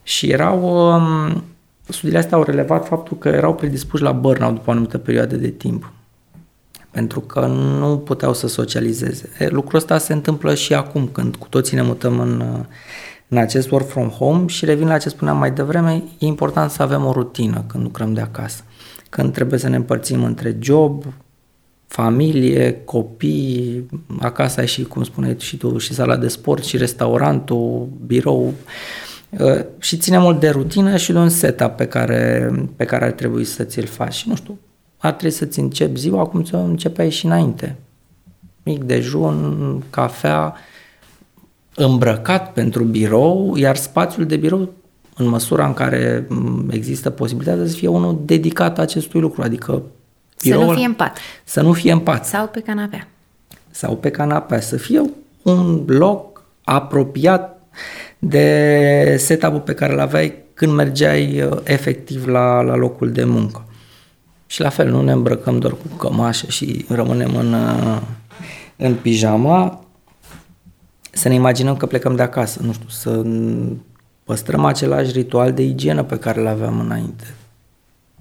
Și 0.02 0.31
erau, 0.31 0.88
um, 0.95 1.45
studiile 1.88 2.19
astea 2.19 2.37
au 2.37 2.43
relevat 2.43 2.87
faptul 2.87 3.19
că 3.19 3.28
erau 3.28 3.55
predispuși 3.55 4.02
la 4.02 4.12
burnout 4.12 4.55
după 4.55 4.69
o 4.69 4.71
anumită 4.71 4.99
perioadă 4.99 5.37
de 5.37 5.49
timp 5.49 5.90
pentru 6.97 7.21
că 7.21 7.47
nu 7.47 7.99
puteau 7.99 8.35
să 8.35 8.49
socializeze. 8.49 9.28
E, 9.38 9.49
lucrul 9.49 9.78
ăsta 9.78 9.99
se 9.99 10.12
întâmplă 10.12 10.55
și 10.55 10.75
acum 10.75 11.07
când 11.07 11.37
cu 11.37 11.47
toții 11.49 11.76
ne 11.76 11.83
mutăm 11.83 12.21
în, 12.21 12.64
în 13.28 13.38
acest 13.38 13.71
work 13.71 13.88
from 13.88 14.09
home 14.09 14.47
și 14.47 14.64
revin 14.64 14.87
la 14.87 14.99
ce 14.99 15.09
spuneam 15.09 15.38
mai 15.38 15.50
devreme, 15.50 16.02
e 16.19 16.26
important 16.26 16.71
să 16.71 16.83
avem 16.83 17.05
o 17.05 17.12
rutină 17.12 17.64
când 17.66 17.83
lucrăm 17.83 18.12
de 18.12 18.21
acasă. 18.21 18.62
Când 19.09 19.33
trebuie 19.33 19.59
să 19.59 19.69
ne 19.69 19.76
împărțim 19.76 20.25
între 20.25 20.57
job, 20.61 21.05
familie, 21.87 22.83
copii, 22.85 23.87
acasă 24.21 24.61
ai 24.61 24.66
și, 24.66 24.83
cum 24.83 25.05
spuneai 25.05 25.37
și 25.38 25.57
tu, 25.57 25.78
și 25.78 25.95
sala 25.95 26.16
de 26.16 26.28
sport, 26.28 26.64
și 26.64 26.76
restaurantul, 26.76 27.88
birou 28.07 28.55
uh, 29.31 29.64
și 29.78 29.97
ține 29.97 30.19
mult 30.19 30.40
de 30.40 30.49
rutină 30.49 30.97
și 30.97 31.12
de 31.12 31.19
un 31.19 31.28
setup 31.28 31.71
pe 31.71 31.87
care, 31.87 32.52
pe 32.76 32.85
care 32.85 33.05
ar 33.05 33.11
trebui 33.11 33.45
să 33.45 33.64
ți-l 33.64 33.87
faci. 33.87 34.14
Și 34.14 34.28
nu 34.28 34.35
știu, 34.35 34.59
ar 34.97 35.12
trebui 35.12 35.37
să-ți 35.37 35.61
începi 35.61 36.00
ziua 36.00 36.25
cum 36.25 36.43
ți-o 36.43 36.59
începeai 36.59 37.11
și 37.11 37.26
înainte. 37.26 37.76
Mic 38.62 38.85
dejun, 38.85 39.83
cafea, 39.90 40.55
îmbrăcat 41.75 42.52
pentru 42.52 42.85
birou, 42.85 43.57
iar 43.57 43.76
spațiul 43.76 44.26
de 44.26 44.37
birou, 44.37 44.73
în 45.16 45.26
măsura 45.26 45.66
în 45.66 45.73
care 45.73 46.28
există 46.71 47.11
posibilitatea 47.11 47.66
să 47.66 47.75
fie 47.75 47.88
unul 47.88 48.23
dedicat 48.25 48.78
acestui 48.78 49.21
lucru, 49.21 49.43
adică 49.43 49.83
biroul, 50.43 50.64
Să 50.64 50.71
nu 50.71 50.76
fie 50.76 50.87
în 50.87 50.93
pat. 50.95 51.19
Să 51.45 51.61
nu 51.62 51.73
fie 51.73 51.93
în 51.93 51.99
pat. 51.99 52.26
Sau 52.26 52.47
pe 52.49 52.61
canapea. 52.61 53.09
Sau 53.71 53.97
pe 53.97 54.11
canapea. 54.11 54.61
Să 54.61 54.76
fie 54.76 55.02
un 55.43 55.85
loc 55.87 56.45
apropiat 56.64 57.62
de 58.19 59.16
setup-ul 59.19 59.61
pe 59.61 59.75
care 59.75 59.93
îl 59.93 60.00
aveai 60.00 60.35
când 60.55 60.73
mergeai 60.73 61.43
uh, 61.43 61.59
efectiv 61.64 62.26
la, 62.26 62.61
la 62.61 62.75
locul 62.75 63.12
de 63.12 63.25
muncă. 63.25 63.64
Și 64.47 64.61
la 64.61 64.69
fel, 64.69 64.90
nu 64.90 65.02
ne 65.02 65.12
îmbrăcăm 65.12 65.59
doar 65.59 65.73
cu 65.73 65.97
cămașă 65.97 66.47
și 66.47 66.85
rămânem 66.88 67.37
în, 67.37 67.52
uh, 67.52 68.00
în 68.76 68.95
pijama, 68.95 69.85
să 71.11 71.28
ne 71.28 71.35
imaginăm 71.35 71.76
că 71.76 71.87
plecăm 71.87 72.16
de 72.16 72.23
acasă, 72.23 72.61
nu 72.62 72.73
știu, 72.73 72.88
să 72.88 73.23
păstrăm 74.25 74.64
același 74.64 75.12
ritual 75.12 75.52
de 75.52 75.62
igienă 75.62 76.02
pe 76.02 76.19
care 76.19 76.40
îl 76.40 76.47
aveam 76.47 76.81
înainte. 76.81 77.25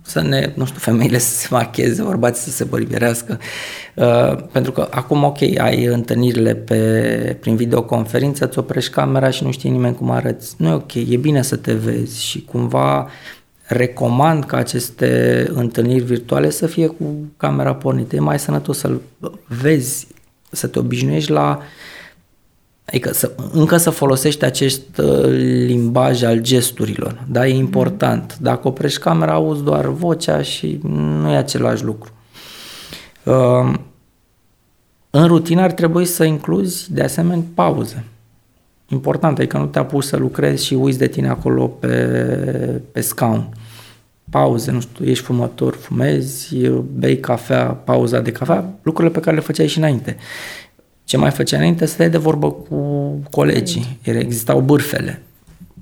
Să 0.07 0.21
ne, 0.21 0.51
nu 0.55 0.65
știu, 0.65 0.79
femeile 0.79 1.17
să 1.17 1.35
se 1.35 1.47
macheze, 1.51 2.03
bărbații 2.03 2.43
să 2.43 2.49
se 2.51 2.63
bărbirească. 2.63 3.39
Uh, 3.93 4.35
pentru 4.51 4.71
că 4.71 4.87
acum, 4.91 5.23
ok, 5.23 5.41
ai 5.57 5.83
întâlnirile 5.85 6.55
pe, 6.55 7.37
prin 7.39 7.55
videoconferință, 7.55 8.45
îți 8.45 8.59
oprești 8.59 8.91
camera 8.91 9.29
și 9.29 9.43
nu 9.43 9.51
știi 9.51 9.69
nimeni 9.69 9.95
cum 9.95 10.11
arăți. 10.11 10.55
Nu 10.57 10.69
e 10.69 10.73
ok, 10.73 10.93
e 10.93 11.17
bine 11.17 11.41
să 11.41 11.55
te 11.55 11.73
vezi 11.73 12.23
și 12.23 12.41
cumva 12.43 13.07
recomand 13.67 14.43
ca 14.43 14.57
aceste 14.57 15.45
întâlniri 15.53 16.03
virtuale 16.03 16.49
să 16.49 16.67
fie 16.67 16.87
cu 16.87 17.15
camera 17.37 17.75
pornită. 17.75 18.15
E 18.15 18.19
mai 18.19 18.39
sănătos 18.39 18.77
să-l 18.77 19.01
vezi, 19.47 20.07
să 20.51 20.67
te 20.67 20.79
obișnuiești 20.79 21.31
la 21.31 21.59
Adică 22.85 23.13
să, 23.13 23.31
încă 23.51 23.77
să 23.77 23.89
folosești 23.89 24.45
acest 24.45 24.97
uh, 24.97 25.25
limbaj 25.65 26.23
al 26.23 26.39
gesturilor, 26.39 27.23
da? 27.27 27.47
E 27.47 27.55
important. 27.55 28.37
Dacă 28.41 28.67
oprești 28.67 28.99
camera, 28.99 29.33
auzi 29.33 29.63
doar 29.63 29.85
vocea 29.87 30.41
și 30.41 30.79
nu 30.83 31.29
e 31.29 31.35
același 31.35 31.83
lucru. 31.83 32.11
Uh, 33.23 33.73
în 35.09 35.27
rutină 35.27 35.61
ar 35.61 35.71
trebui 35.71 36.05
să 36.05 36.23
incluzi, 36.23 36.93
de 36.93 37.01
asemenea, 37.01 37.43
pauze. 37.53 38.03
Important, 38.87 39.37
adică 39.37 39.57
nu 39.57 39.65
te 39.65 39.79
apuci 39.79 40.03
să 40.03 40.17
lucrezi 40.17 40.65
și 40.65 40.73
uiți 40.73 40.97
de 40.97 41.07
tine 41.07 41.29
acolo 41.29 41.67
pe, 41.67 41.87
pe 42.91 43.01
scaun. 43.01 43.49
Pauze, 44.29 44.71
nu 44.71 44.79
știu, 44.79 45.05
ești 45.05 45.23
fumător, 45.23 45.73
fumezi, 45.73 46.57
bei 46.97 47.19
cafea, 47.19 47.65
pauza 47.65 48.19
de 48.19 48.31
cafea, 48.31 48.69
lucrurile 48.81 49.13
pe 49.13 49.19
care 49.19 49.35
le 49.35 49.41
făceai 49.41 49.67
și 49.67 49.77
înainte. 49.77 50.17
Ce 51.05 51.17
mai 51.17 51.31
făcea 51.31 51.57
înainte? 51.57 51.85
Să 51.85 52.07
de 52.07 52.17
vorbă 52.17 52.51
cu 52.51 52.75
colegii. 53.31 53.99
Existau 54.01 54.59
bârfele. 54.59 55.21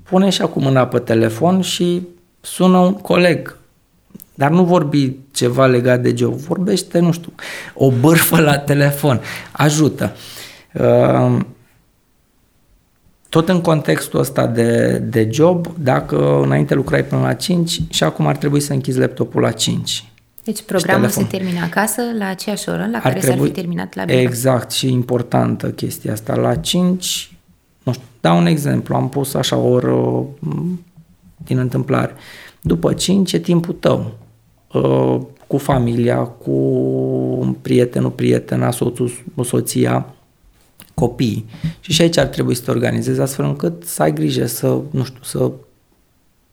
Pune 0.02 0.30
și 0.30 0.42
acum 0.42 0.62
mâna 0.62 0.86
pe 0.86 0.98
telefon 0.98 1.60
și 1.60 2.02
sună 2.40 2.78
un 2.78 2.92
coleg. 2.92 3.58
Dar 4.34 4.50
nu 4.50 4.64
vorbi 4.64 5.16
ceva 5.32 5.66
legat 5.66 6.00
de 6.00 6.14
job. 6.16 6.32
Vorbește, 6.32 6.98
nu 6.98 7.12
știu, 7.12 7.32
o 7.74 7.90
bârfă 7.90 8.40
la 8.40 8.58
telefon. 8.58 9.20
Ajută. 9.52 10.16
Uh, 10.72 11.38
tot 13.28 13.48
în 13.48 13.60
contextul 13.60 14.20
ăsta 14.20 14.46
de, 14.46 14.98
de 14.98 15.28
job, 15.32 15.66
dacă 15.78 16.40
înainte 16.42 16.74
lucrai 16.74 17.04
până 17.04 17.20
la 17.20 17.32
5 17.32 17.80
și 17.88 18.04
acum 18.04 18.26
ar 18.26 18.36
trebui 18.36 18.60
să 18.60 18.72
închizi 18.72 18.98
laptopul 18.98 19.40
la 19.40 19.50
5 19.50 20.04
deci 20.44 20.62
programul 20.62 21.08
se 21.08 21.24
termină 21.24 21.60
acasă 21.60 22.02
la 22.18 22.26
aceeași 22.26 22.68
oră 22.68 22.88
la 22.90 22.96
Ar 22.96 23.02
care 23.02 23.18
trebui, 23.18 23.38
s-ar 23.38 23.46
fi 23.46 23.52
terminat 23.52 23.94
la 23.94 24.04
birou. 24.04 24.20
Exact 24.20 24.70
și 24.70 24.92
importantă 24.92 25.70
chestia 25.70 26.12
asta. 26.12 26.34
La 26.34 26.54
5, 26.54 27.32
nu 27.82 27.92
știu, 27.92 28.04
dau 28.20 28.38
un 28.38 28.46
exemplu, 28.46 28.94
am 28.94 29.08
pus 29.08 29.34
așa 29.34 29.56
o 29.56 29.68
oră 29.68 30.24
din 31.36 31.58
întâmplare. 31.58 32.14
După 32.60 32.92
5 32.92 33.32
e 33.32 33.38
timpul 33.38 33.74
tău 33.74 34.18
ă, 34.74 35.20
cu 35.46 35.56
familia, 35.56 36.18
cu 36.18 37.58
prietenul, 37.62 38.10
prietena, 38.10 38.70
soțul, 38.70 39.12
soția, 39.42 40.14
copii. 40.94 41.46
Și 41.80 41.92
și 41.92 42.02
aici 42.02 42.16
ar 42.16 42.26
trebui 42.26 42.54
să 42.54 42.62
te 42.62 42.70
organizezi 42.70 43.20
astfel 43.20 43.44
încât 43.44 43.84
să 43.84 44.02
ai 44.02 44.12
grijă 44.12 44.46
să, 44.46 44.80
nu 44.90 45.04
știu, 45.04 45.22
să 45.22 45.50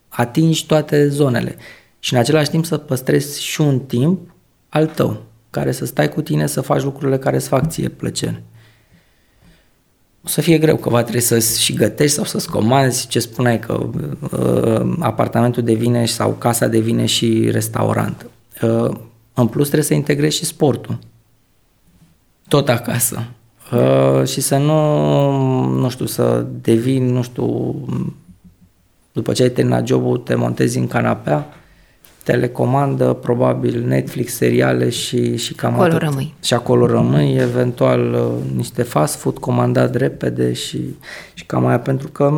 atingi 0.08 0.66
toate 0.66 1.08
zonele 1.08 1.56
și 2.04 2.12
în 2.12 2.18
același 2.18 2.50
timp 2.50 2.64
să 2.64 2.76
păstrezi 2.76 3.42
și 3.42 3.60
un 3.60 3.80
timp 3.80 4.34
al 4.68 4.86
tău, 4.86 5.22
care 5.50 5.72
să 5.72 5.84
stai 5.84 6.08
cu 6.08 6.22
tine 6.22 6.46
să 6.46 6.60
faci 6.60 6.82
lucrurile 6.82 7.18
care 7.18 7.36
îți 7.36 7.48
fac 7.48 7.70
ție 7.70 7.88
plăcere. 7.88 8.42
O 10.24 10.28
să 10.28 10.40
fie 10.40 10.58
greu 10.58 10.76
că 10.76 10.88
va 10.88 11.02
trebui 11.02 11.20
să 11.20 11.38
și 11.38 11.72
gătești 11.74 12.14
sau 12.14 12.24
să-ți 12.24 12.48
comanzi 12.48 13.06
ce 13.06 13.18
spuneai 13.18 13.58
că 13.58 13.86
uh, 14.20 14.96
apartamentul 15.00 15.62
devine 15.62 16.06
sau 16.06 16.30
casa 16.30 16.66
devine 16.66 17.06
și 17.06 17.50
restaurant. 17.50 18.26
Uh, 18.62 18.90
în 19.34 19.46
plus 19.46 19.66
trebuie 19.66 19.88
să 19.88 19.94
integrezi 19.94 20.36
și 20.36 20.44
sportul. 20.44 20.98
Tot 22.48 22.68
acasă. 22.68 23.24
Uh, 23.72 24.26
și 24.26 24.40
să 24.40 24.56
nu, 24.56 25.66
nu 25.66 25.88
știu, 25.88 26.06
să 26.06 26.46
devii, 26.60 26.98
nu 26.98 27.22
știu, 27.22 27.74
după 29.12 29.32
ce 29.32 29.42
ai 29.42 29.50
terminat 29.50 29.86
jobul, 29.86 30.18
te 30.18 30.34
montezi 30.34 30.78
în 30.78 30.86
canapea 30.86 31.61
telecomandă, 32.22 33.12
probabil 33.12 33.84
Netflix, 33.86 34.34
seriale 34.34 34.88
și, 34.88 35.36
și 35.36 35.54
cam 35.54 35.72
acolo 35.72 35.94
atât. 35.94 36.08
rămâi. 36.08 36.34
Și 36.42 36.54
acolo 36.54 36.86
rămâi, 36.86 37.36
eventual 37.36 38.12
uh, 38.12 38.54
niște 38.56 38.82
fast 38.82 39.14
food 39.14 39.38
comandat 39.38 39.94
repede 39.94 40.52
și, 40.52 40.96
și 41.34 41.46
cam 41.46 41.66
aia, 41.66 41.78
pentru 41.78 42.08
că 42.08 42.28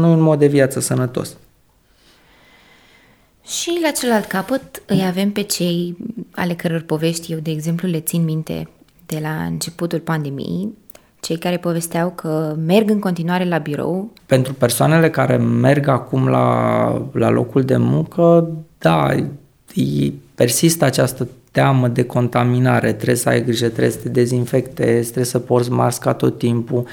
nu 0.00 0.08
e 0.08 0.12
un 0.12 0.20
mod 0.20 0.38
de 0.38 0.46
viață 0.46 0.80
sănătos. 0.80 1.36
Și 3.46 3.78
la 3.82 3.90
celălalt 3.90 4.24
capăt 4.24 4.82
îi 4.86 5.04
avem 5.06 5.30
pe 5.30 5.42
cei 5.42 5.96
ale 6.34 6.54
căror 6.54 6.80
povești 6.80 7.32
eu, 7.32 7.38
de 7.38 7.50
exemplu, 7.50 7.88
le 7.88 8.00
țin 8.00 8.24
minte 8.24 8.68
de 9.06 9.18
la 9.22 9.44
începutul 9.44 9.98
pandemiei, 9.98 10.68
cei 11.20 11.38
care 11.38 11.56
povesteau 11.56 12.10
că 12.10 12.54
merg 12.66 12.90
în 12.90 12.98
continuare 12.98 13.44
la 13.44 13.58
birou. 13.58 14.12
Pentru 14.26 14.54
persoanele 14.54 15.10
care 15.10 15.36
merg 15.36 15.88
acum 15.88 16.28
la, 16.28 17.08
la 17.12 17.28
locul 17.30 17.62
de 17.62 17.76
muncă, 17.76 18.48
da, 18.84 19.14
persistă 20.34 20.84
această 20.84 21.28
teamă 21.50 21.88
de 21.88 22.04
contaminare, 22.04 22.92
trebuie 22.92 23.16
să 23.16 23.28
ai 23.28 23.44
grijă, 23.44 23.66
trebuie 23.66 23.90
să 23.90 23.98
te 23.98 24.08
dezinfectezi, 24.08 25.04
trebuie 25.04 25.24
să 25.24 25.38
porți 25.38 25.70
masca 25.70 26.12
tot 26.12 26.38
timpul. 26.38 26.86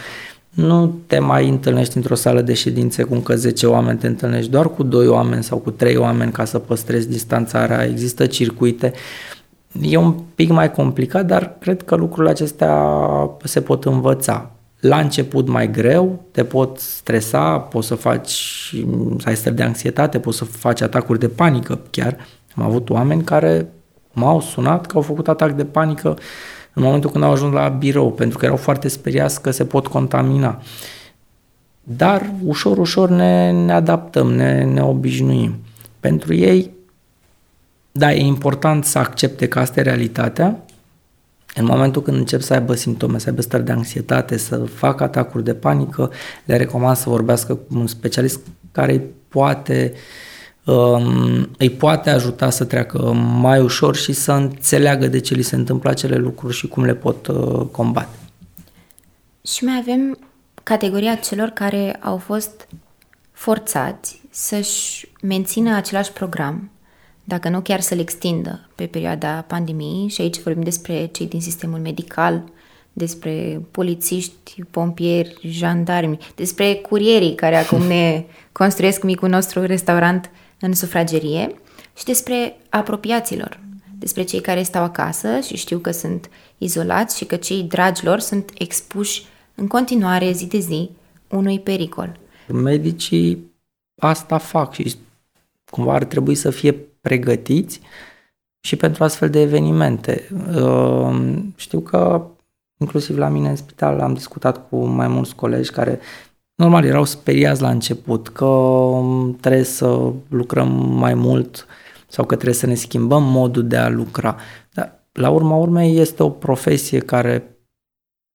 Nu 0.49 0.95
te 1.07 1.19
mai 1.19 1.49
întâlnești 1.49 1.97
într-o 1.97 2.15
sală 2.15 2.41
de 2.41 2.53
ședințe 2.53 3.03
cu 3.03 3.13
încă 3.13 3.35
10 3.35 3.67
oameni, 3.67 3.97
te 3.97 4.07
întâlnești 4.07 4.51
doar 4.51 4.69
cu 4.69 4.83
2 4.83 5.07
oameni 5.07 5.43
sau 5.43 5.57
cu 5.57 5.71
3 5.71 5.97
oameni 5.97 6.31
ca 6.31 6.45
să 6.45 6.59
păstrezi 6.59 7.09
distanțarea, 7.09 7.85
există 7.85 8.25
circuite. 8.25 8.93
E 9.81 9.97
un 9.97 10.13
pic 10.35 10.49
mai 10.49 10.71
complicat, 10.71 11.25
dar 11.25 11.55
cred 11.59 11.83
că 11.83 11.95
lucrurile 11.95 12.31
acestea 12.31 12.95
se 13.43 13.61
pot 13.61 13.85
învăța. 13.85 14.51
La 14.81 14.99
început 14.99 15.47
mai 15.47 15.71
greu, 15.71 16.25
te 16.31 16.43
pot 16.43 16.79
stresa, 16.79 17.59
poți 17.59 17.87
să 17.87 17.95
faci, 17.95 18.31
să 19.17 19.29
ai 19.29 19.35
stări 19.35 19.55
de 19.55 19.63
anxietate, 19.63 20.19
poți 20.19 20.37
să 20.37 20.45
faci 20.45 20.81
atacuri 20.81 21.19
de 21.19 21.27
panică 21.27 21.79
chiar. 21.89 22.17
Am 22.55 22.63
avut 22.63 22.89
oameni 22.89 23.23
care 23.23 23.67
m-au 24.13 24.41
sunat 24.41 24.85
că 24.85 24.95
au 24.95 25.01
făcut 25.01 25.27
atac 25.27 25.51
de 25.51 25.65
panică 25.65 26.17
în 26.73 26.83
momentul 26.83 27.09
când 27.09 27.23
au 27.23 27.31
ajuns 27.31 27.53
la 27.53 27.67
birou, 27.67 28.11
pentru 28.11 28.37
că 28.37 28.45
erau 28.45 28.57
foarte 28.57 28.87
speriați 28.87 29.41
că 29.41 29.51
se 29.51 29.65
pot 29.65 29.87
contamina. 29.87 30.61
Dar 31.83 32.33
ușor, 32.45 32.77
ușor 32.77 33.09
ne, 33.09 33.51
ne 33.51 33.73
adaptăm, 33.73 34.33
ne, 34.33 34.63
ne 34.63 34.83
obișnuim. 34.83 35.55
Pentru 35.99 36.33
ei, 36.33 36.71
da, 37.91 38.13
e 38.13 38.19
important 38.19 38.85
să 38.85 38.97
accepte 38.97 39.47
că 39.47 39.59
asta 39.59 39.79
e 39.79 39.83
realitatea 39.83 40.63
în 41.55 41.65
momentul 41.65 42.01
când 42.01 42.17
încep 42.17 42.41
să 42.41 42.53
aibă 42.53 42.75
simptome, 42.75 43.19
să 43.19 43.29
aibă 43.29 43.41
stări 43.41 43.65
de 43.65 43.71
anxietate, 43.71 44.37
să 44.37 44.57
facă 44.57 45.03
atacuri 45.03 45.43
de 45.43 45.53
panică, 45.53 46.11
le 46.45 46.57
recomand 46.57 46.95
să 46.95 47.09
vorbească 47.09 47.55
cu 47.55 47.77
un 47.77 47.87
specialist 47.87 48.39
care 48.71 48.91
îi 48.91 49.01
poate, 49.27 49.93
um, 50.65 51.49
îi 51.57 51.69
poate 51.69 52.09
ajuta 52.09 52.49
să 52.49 52.63
treacă 52.63 53.13
mai 53.13 53.61
ușor 53.61 53.95
și 53.95 54.13
să 54.13 54.31
înțeleagă 54.31 55.07
de 55.07 55.19
ce 55.19 55.33
li 55.33 55.41
se 55.41 55.55
întâmplă 55.55 55.89
acele 55.89 56.15
lucruri 56.15 56.53
și 56.53 56.67
cum 56.67 56.83
le 56.83 56.95
pot 56.95 57.27
uh, 57.27 57.65
combate. 57.71 58.15
Și 59.45 59.63
mai 59.63 59.77
avem 59.79 60.17
categoria 60.63 61.15
celor 61.15 61.47
care 61.47 61.99
au 61.99 62.17
fost 62.17 62.67
forțați 63.31 64.21
să-și 64.29 65.07
mențină 65.21 65.75
același 65.75 66.11
program 66.11 66.69
dacă 67.23 67.49
nu 67.49 67.61
chiar 67.61 67.79
să-l 67.79 67.99
extindă 67.99 68.69
pe 68.75 68.85
perioada 68.85 69.41
pandemiei 69.47 70.07
și 70.07 70.21
aici 70.21 70.39
vorbim 70.39 70.63
despre 70.63 71.05
cei 71.05 71.27
din 71.27 71.41
sistemul 71.41 71.79
medical, 71.79 72.43
despre 72.93 73.61
polițiști, 73.71 74.63
pompieri, 74.71 75.37
jandarmi, 75.41 76.17
despre 76.35 76.73
curierii 76.73 77.35
care 77.35 77.55
acum 77.55 77.81
ne 77.81 78.23
construiesc 78.51 79.03
micul 79.03 79.29
nostru 79.29 79.65
restaurant 79.65 80.29
în 80.59 80.73
sufragerie 80.73 81.55
și 81.97 82.05
despre 82.05 82.57
apropiaților, 82.69 83.59
despre 83.97 84.23
cei 84.23 84.41
care 84.41 84.63
stau 84.63 84.83
acasă 84.83 85.39
și 85.39 85.57
știu 85.57 85.77
că 85.77 85.91
sunt 85.91 86.29
izolați 86.57 87.17
și 87.17 87.25
că 87.25 87.35
cei 87.35 87.63
dragi 87.63 88.05
lor 88.05 88.19
sunt 88.19 88.51
expuși 88.57 89.25
în 89.55 89.67
continuare 89.67 90.31
zi 90.31 90.45
de 90.45 90.59
zi 90.59 90.89
unui 91.27 91.59
pericol. 91.59 92.19
Medicii 92.47 93.51
asta 94.01 94.37
fac 94.37 94.73
și 94.73 94.95
cumva 95.69 95.93
ar 95.93 96.03
trebui 96.03 96.35
să 96.35 96.49
fie 96.49 96.90
pregătiți 97.01 97.81
și 98.59 98.75
pentru 98.75 99.03
astfel 99.03 99.29
de 99.29 99.41
evenimente. 99.41 100.27
Uh, 100.55 101.37
știu 101.55 101.79
că 101.79 102.25
inclusiv 102.77 103.17
la 103.17 103.27
mine 103.27 103.49
în 103.49 103.55
spital 103.55 103.99
am 103.99 104.13
discutat 104.13 104.69
cu 104.69 104.85
mai 104.85 105.07
mulți 105.07 105.35
colegi 105.35 105.71
care 105.71 105.99
normal 106.55 106.85
erau 106.85 107.03
speriați 107.03 107.61
la 107.61 107.69
început 107.69 108.27
că 108.27 108.45
um, 108.45 109.35
trebuie 109.35 109.63
să 109.63 110.11
lucrăm 110.27 110.71
mai 110.89 111.13
mult 111.13 111.65
sau 112.07 112.25
că 112.25 112.33
trebuie 112.35 112.55
să 112.55 112.65
ne 112.65 112.75
schimbăm 112.75 113.23
modul 113.23 113.67
de 113.67 113.77
a 113.77 113.89
lucra. 113.89 114.35
Dar 114.71 115.03
la 115.11 115.29
urma 115.29 115.55
urmei 115.55 115.97
este 115.97 116.23
o 116.23 116.29
profesie 116.29 116.99
care 116.99 117.57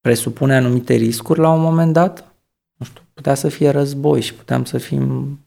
presupune 0.01 0.57
anumite 0.57 0.95
riscuri 0.95 1.41
la 1.41 1.51
un 1.51 1.61
moment 1.61 1.93
dat. 1.93 2.35
Nu 2.77 2.87
știu, 2.87 3.03
putea 3.13 3.35
să 3.35 3.49
fie 3.49 3.71
război 3.71 4.21
și 4.21 4.35
puteam 4.35 4.65
să 4.65 4.79
fim 4.79 5.39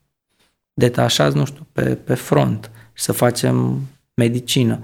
detașați, 0.74 1.36
nu 1.36 1.46
știu, 1.46 1.68
pe, 1.72 1.96
pe 1.96 2.14
front 2.14 2.72
și 3.00 3.06
să 3.06 3.12
facem 3.12 3.82
medicină. 4.14 4.80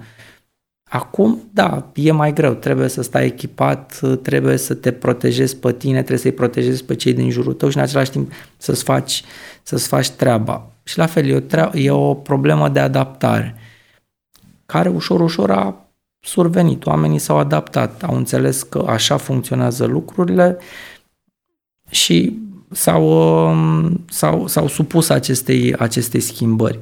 Acum, 0.88 1.48
da, 1.52 1.90
e 1.94 2.12
mai 2.12 2.32
greu, 2.32 2.52
trebuie 2.52 2.88
să 2.88 3.02
stai 3.02 3.24
echipat, 3.24 4.00
trebuie 4.22 4.56
să 4.56 4.74
te 4.74 4.92
protejezi 4.92 5.56
pe 5.56 5.72
tine, 5.72 5.96
trebuie 5.96 6.18
să-i 6.18 6.32
protejezi 6.32 6.84
pe 6.84 6.94
cei 6.94 7.12
din 7.12 7.30
jurul 7.30 7.52
tău 7.52 7.68
și 7.68 7.76
în 7.76 7.82
același 7.82 8.10
timp 8.10 8.32
să-ți 8.56 8.82
faci, 8.82 9.22
să-ți 9.62 9.88
faci 9.88 10.10
treaba. 10.10 10.70
Și 10.82 10.98
la 10.98 11.06
fel, 11.06 11.26
e 11.26 11.34
o, 11.34 11.40
treabă, 11.40 11.78
e 11.78 11.90
o 11.90 12.14
problemă 12.14 12.68
de 12.68 12.80
adaptare, 12.80 13.54
care 14.66 14.88
ușor, 14.88 15.20
ușor 15.20 15.50
a 15.50 15.90
survenit. 16.20 16.86
Oamenii 16.86 17.18
s-au 17.18 17.38
adaptat, 17.38 18.02
au 18.02 18.16
înțeles 18.16 18.62
că 18.62 18.84
așa 18.86 19.16
funcționează 19.16 19.84
lucrurile 19.84 20.58
și 21.90 22.38
s-au, 22.70 23.04
um, 23.50 24.04
s-au, 24.08 24.46
s-au 24.46 24.68
supus 24.68 25.08
acestei, 25.08 25.74
acestei 25.74 26.20
schimbări. 26.20 26.80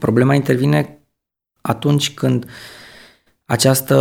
Problema 0.00 0.34
intervine 0.34 0.98
atunci 1.60 2.14
când 2.14 2.46
această 3.44 3.96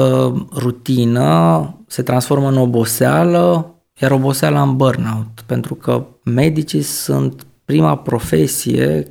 rutină 0.56 1.78
se 1.88 2.02
transformă 2.02 2.48
în 2.48 2.58
oboseală, 2.58 3.76
iar 4.02 4.12
oboseala 4.12 4.62
în 4.62 4.76
burnout, 4.76 5.44
pentru 5.46 5.76
că 5.76 6.06
medicii 6.24 6.82
sunt 6.82 7.46
prima 7.66 7.98
profesie 7.98 9.08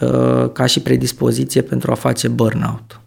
uh, 0.00 0.52
ca 0.52 0.66
și 0.66 0.80
predispoziție 0.80 1.62
pentru 1.62 1.90
a 1.90 1.94
face 1.94 2.28
burnout. 2.28 3.00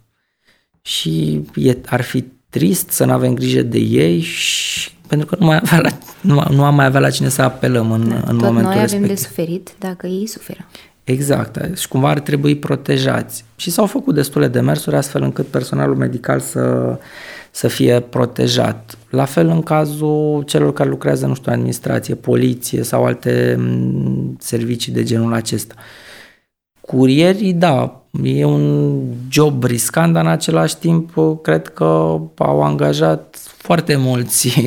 Și 0.82 1.46
e, 1.56 1.78
ar 1.86 2.02
fi 2.02 2.26
trist 2.50 2.90
să 2.90 3.06
nu 3.06 3.12
avem 3.12 3.34
grijă 3.34 3.62
de 3.62 3.80
ei 3.80 4.20
și 4.20 4.92
pentru 5.08 5.28
că 5.28 5.36
nu, 5.40 5.46
mai 5.46 5.58
avea 5.58 5.80
la, 5.80 5.90
nu, 6.22 6.44
nu 6.56 6.64
am 6.64 6.76
mai 6.76 6.86
avea 6.86 7.00
la 7.00 7.10
cine 7.10 7.30
să 7.30 7.42
apelăm 7.42 7.92
în, 7.92 8.10
da, 8.10 8.16
în 8.16 8.38
tot 8.38 8.48
momentul 8.48 8.64
noi 8.64 8.82
respectiv. 8.82 9.04
avem 9.04 9.08
de 9.08 9.16
suferit 9.16 9.74
dacă 9.80 10.08
ei 10.08 10.28
suferă. 10.28 10.68
Exact, 11.04 11.78
și 11.78 11.88
cumva 11.88 12.10
ar 12.10 12.20
trebui 12.20 12.56
protejați. 12.56 13.46
Și 13.56 13.72
s-au 13.72 13.86
făcut 13.86 14.16
destule 14.16 14.48
demersuri 14.48 14.96
astfel 14.96 15.22
încât 15.22 15.46
personalul 15.48 15.96
medical 15.96 16.40
să, 16.40 16.98
să 17.52 17.68
fie 17.68 18.00
protejat. 18.00 18.98
La 19.10 19.26
fel 19.26 19.48
în 19.48 19.62
cazul 19.62 20.44
celor 20.46 20.74
care 20.74 20.90
lucrează, 20.90 21.26
nu 21.26 21.34
știu, 21.34 21.52
administrație, 21.52 22.16
poliție 22.16 22.84
sau 22.84 23.06
alte 23.06 23.60
servicii 24.40 24.94
de 24.94 25.04
genul 25.04 25.34
acesta. 25.34 25.76
Curierii, 26.92 27.54
da, 27.54 28.04
e 28.24 28.46
un 28.46 29.04
job 29.30 29.64
riscant, 29.64 30.14
dar 30.14 30.26
în 30.26 30.32
același 30.32 30.78
timp 30.78 31.14
cred 31.42 31.68
că 31.68 31.84
au 32.38 32.62
angajat 32.62 33.38
foarte 33.58 33.96
mulți, 33.96 34.48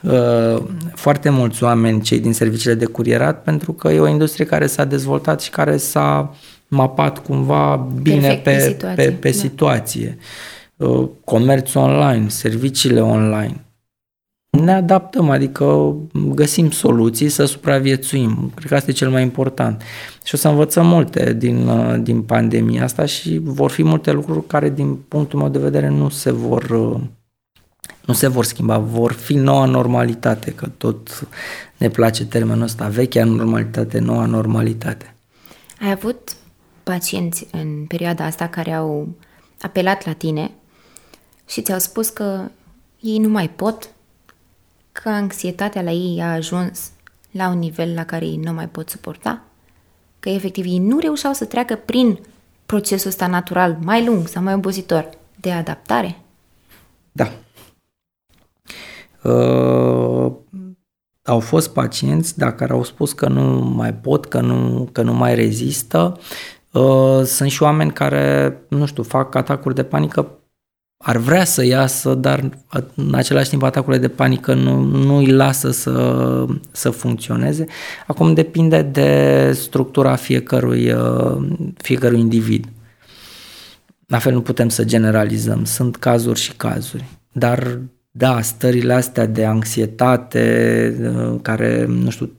uh, 0.00 0.62
foarte 0.94 1.30
mulți 1.30 1.62
oameni 1.62 2.00
cei 2.00 2.20
din 2.20 2.32
serviciile 2.32 2.74
de 2.74 2.84
curierat 2.84 3.42
pentru 3.42 3.72
că 3.72 3.88
e 3.88 4.00
o 4.00 4.08
industrie 4.08 4.46
care 4.46 4.66
s-a 4.66 4.84
dezvoltat 4.84 5.40
și 5.40 5.50
care 5.50 5.76
s-a 5.76 6.34
mapat 6.68 7.18
cumva 7.18 7.88
bine 8.02 8.40
pe, 8.44 8.58
situație. 8.58 9.04
pe, 9.04 9.10
pe 9.10 9.30
da. 9.30 9.36
situație. 9.36 10.18
Uh, 10.76 11.08
Comerț 11.24 11.74
online, 11.74 12.28
serviciile 12.28 13.00
online. 13.00 13.65
Ne 14.60 14.72
adaptăm, 14.72 15.30
adică 15.30 15.94
găsim 16.12 16.70
soluții 16.70 17.28
să 17.28 17.44
supraviețuim. 17.44 18.52
Cred 18.54 18.68
că 18.68 18.74
asta 18.74 18.90
e 18.90 18.94
cel 18.94 19.10
mai 19.10 19.22
important. 19.22 19.82
Și 20.24 20.34
o 20.34 20.38
să 20.38 20.48
învățăm 20.48 20.86
multe 20.86 21.32
din, 21.32 21.68
uh, 21.68 21.96
din 22.02 22.22
pandemia 22.22 22.82
asta 22.82 23.04
și 23.04 23.40
vor 23.42 23.70
fi 23.70 23.82
multe 23.82 24.12
lucruri 24.12 24.46
care, 24.46 24.70
din 24.70 24.94
punctul 24.94 25.38
meu 25.38 25.48
de 25.48 25.58
vedere, 25.58 25.88
nu 25.88 26.08
se 26.08 26.30
vor 26.30 26.70
nu 28.06 28.14
se 28.14 28.26
vor 28.26 28.44
schimba, 28.44 28.78
vor 28.78 29.12
fi 29.12 29.34
noua 29.34 29.64
normalitate, 29.64 30.52
că 30.52 30.66
tot 30.76 31.28
ne 31.76 31.88
place 31.88 32.26
termenul 32.26 32.62
ăsta, 32.62 32.88
vechea 32.88 33.24
normalitate, 33.24 33.98
noua 33.98 34.26
normalitate. 34.26 35.14
Ai 35.80 35.90
avut 35.90 36.36
pacienți 36.82 37.46
în 37.50 37.84
perioada 37.88 38.24
asta 38.24 38.48
care 38.48 38.72
au 38.72 39.08
apelat 39.60 40.06
la 40.06 40.12
tine 40.12 40.50
și 41.48 41.62
ți-au 41.62 41.78
spus 41.78 42.08
că 42.08 42.40
ei 43.00 43.18
nu 43.18 43.28
mai 43.28 43.50
pot, 43.50 43.90
că 45.02 45.08
anxietatea 45.08 45.82
la 45.82 45.90
ei 45.90 46.20
a 46.20 46.32
ajuns 46.32 46.90
la 47.30 47.48
un 47.48 47.58
nivel 47.58 47.94
la 47.94 48.04
care 48.04 48.24
ei 48.24 48.36
nu 48.36 48.52
mai 48.52 48.68
pot 48.68 48.88
suporta, 48.88 49.42
că 50.18 50.28
efectiv 50.28 50.64
ei 50.64 50.78
nu 50.78 50.98
reușeau 50.98 51.32
să 51.32 51.44
treacă 51.44 51.74
prin 51.74 52.18
procesul 52.66 53.08
ăsta 53.08 53.26
natural 53.26 53.78
mai 53.80 54.04
lung 54.04 54.28
sau 54.28 54.42
mai 54.42 54.54
obositor 54.54 55.08
de 55.40 55.52
adaptare? 55.52 56.20
Da, 57.12 57.32
Uh, 59.26 60.32
au 61.22 61.40
fost 61.40 61.72
pacienți, 61.72 62.38
dacă 62.38 62.54
care 62.54 62.72
au 62.72 62.84
spus 62.84 63.12
că 63.12 63.28
nu 63.28 63.42
mai 63.60 63.94
pot, 63.94 64.26
că 64.26 64.40
nu, 64.40 64.88
că 64.92 65.02
nu 65.02 65.14
mai 65.14 65.34
rezistă. 65.34 66.18
Uh, 66.72 67.22
sunt 67.24 67.50
și 67.50 67.62
oameni 67.62 67.92
care, 67.92 68.56
nu 68.68 68.86
știu, 68.86 69.02
fac 69.02 69.34
atacuri 69.34 69.74
de 69.74 69.84
panică, 69.84 70.30
ar 70.98 71.16
vrea 71.16 71.44
să 71.44 71.64
iasă, 71.64 72.14
dar 72.14 72.50
în 72.94 73.14
același 73.14 73.48
timp 73.48 73.62
atacurile 73.62 74.00
de 74.00 74.08
panică 74.08 74.54
nu, 74.54 74.80
nu 74.80 75.16
îi 75.16 75.30
lasă 75.30 75.70
să, 75.70 76.46
să 76.70 76.90
funcționeze. 76.90 77.66
Acum 78.06 78.34
depinde 78.34 78.82
de 78.82 79.50
structura 79.54 80.14
fiecărui, 80.14 80.90
uh, 80.92 81.48
fiecărui 81.76 82.20
individ. 82.20 82.66
La 84.06 84.18
fel 84.18 84.32
nu 84.32 84.40
putem 84.40 84.68
să 84.68 84.84
generalizăm, 84.84 85.64
sunt 85.64 85.96
cazuri 85.96 86.40
și 86.40 86.52
cazuri, 86.52 87.04
dar 87.32 87.80
da, 88.10 88.40
stările 88.40 88.92
astea 88.92 89.26
de 89.26 89.44
anxietate 89.44 90.94
uh, 91.00 91.38
care, 91.42 91.84
nu 91.84 92.10
știu, 92.10 92.30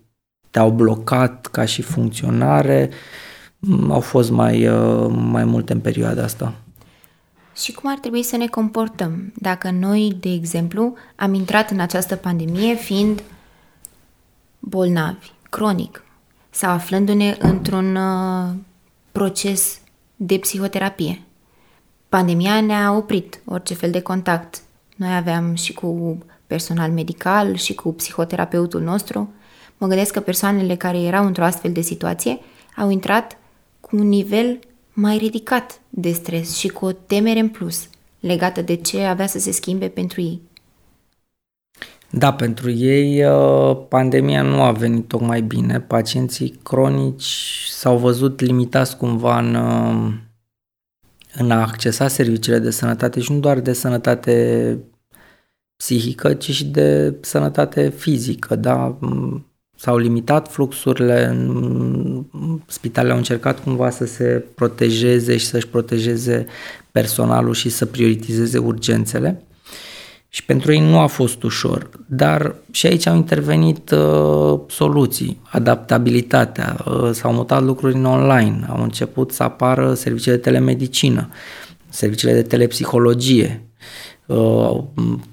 te-au 0.50 0.72
blocat 0.72 1.46
ca 1.46 1.66
și 1.66 1.82
funcționare, 1.82 2.90
mm, 3.60 3.92
au 3.92 4.00
fost 4.00 4.32
mai, 4.32 4.68
uh, 4.68 5.08
mai 5.10 5.44
multe 5.44 5.74
în 5.74 5.80
perioada 5.80 6.24
asta. 6.24 6.54
Și 7.58 7.72
cum 7.72 7.90
ar 7.90 7.98
trebui 7.98 8.24
să 8.24 8.38
ne 8.38 8.48
comportăm 8.48 9.34
dacă 9.36 9.70
noi, 9.70 10.18
de 10.20 10.30
exemplu, 10.30 10.94
am 11.16 11.34
intrat 11.34 11.72
în 11.72 11.80
această 11.80 12.16
pandemie 12.16 12.76
fiind 12.76 13.24
bolnavi, 14.60 15.32
cronic, 15.50 16.04
sau 16.50 16.72
aflându-ne 16.72 17.38
într-un 17.40 17.96
uh, 17.96 18.54
proces 19.12 19.80
de 20.16 20.38
psihoterapie. 20.38 21.22
Pandemia 22.10 22.62
ne-a 22.62 22.94
oprit 22.94 23.42
orice 23.46 23.74
fel 23.74 23.92
de 23.92 24.02
contact 24.02 24.62
noi 24.98 25.16
aveam 25.16 25.56
și 25.56 25.74
cu 25.74 26.18
personal 26.48 26.92
medical 26.92 27.56
și 27.56 27.74
cu 27.74 27.94
psihoterapeutul 27.94 28.82
nostru. 28.82 29.34
Mă 29.78 29.88
gândesc 29.88 30.14
că 30.14 30.20
persoanele 30.20 30.76
care 30.76 31.00
erau 31.00 31.26
într-o 31.26 31.44
astfel 31.44 31.72
de 31.72 31.82
situație 31.82 32.40
au 32.78 32.90
intrat 32.90 33.38
cu 33.80 33.96
un 33.96 34.08
nivel 34.08 34.60
mai 35.00 35.18
ridicat 35.18 35.82
de 35.90 36.12
stres 36.12 36.56
și 36.56 36.68
cu 36.68 36.86
o 36.86 36.92
temere 36.92 37.40
în 37.40 37.50
plus 37.50 37.90
legată 38.20 38.62
de 38.62 38.76
ce 38.76 39.04
avea 39.04 39.28
să 39.28 39.40
se 39.40 39.52
schimbe 39.52 39.88
pentru 39.88 40.22
ei. 40.22 40.42
Da, 42.10 42.34
pentru 42.34 42.72
ei 42.72 43.26
uh, 43.26 43.78
pandemia 43.90 44.42
nu 44.42 44.62
a 44.62 44.72
venit 44.72 45.08
tocmai 45.08 45.42
bine. 45.42 45.80
Pacienții 45.80 46.60
cronici 46.64 47.66
s-au 47.70 47.98
văzut 47.98 48.40
limitați 48.40 48.98
cumva 48.98 49.40
în, 49.40 49.56
uh, 49.56 50.14
în 51.34 51.52
a 51.52 51.62
accesa 51.62 52.08
serviciile 52.08 52.60
de 52.60 52.70
sănătate 52.70 53.20
și 53.20 53.32
nu 53.32 53.40
doar 53.40 53.60
de 53.60 53.74
sănătate 53.74 54.78
psihică, 55.76 56.34
ci 56.34 56.52
și 56.52 56.66
de 56.66 57.18
sănătate 57.22 57.90
fizică, 57.90 58.56
da? 58.56 58.98
S-au 59.80 59.98
limitat 59.98 60.52
fluxurile, 60.52 61.48
spitalele 62.66 63.12
au 63.12 63.18
încercat 63.18 63.64
cumva 63.64 63.90
să 63.90 64.06
se 64.06 64.44
protejeze 64.56 65.38
și 65.38 65.46
să-și 65.46 65.68
protejeze 65.68 66.46
personalul 66.92 67.54
și 67.54 67.70
să 67.70 67.86
prioritizeze 67.86 68.58
urgențele. 68.58 69.42
Și 70.30 70.46
pentru 70.46 70.72
ei 70.72 70.80
nu 70.80 71.00
a 71.00 71.08
fost 71.08 71.44
ușor, 71.44 71.90
dar 72.06 72.56
și 72.72 72.88
aici 72.88 73.06
au 73.06 73.16
intervenit 73.16 73.92
uh, 73.92 74.60
soluții, 74.68 75.42
adaptabilitatea, 75.50 76.78
uh, 76.86 77.10
s-au 77.12 77.34
mutat 77.34 77.64
lucruri 77.64 77.96
în 77.96 78.06
online, 78.06 78.66
au 78.70 78.84
început 78.84 79.32
să 79.32 79.44
apară 79.44 79.94
serviciile 79.94 80.36
de 80.36 80.42
telemedicină, 80.42 81.30
serviciile 81.90 82.34
de 82.34 82.42
telepsihologie, 82.42 83.62
uh, 83.62 83.67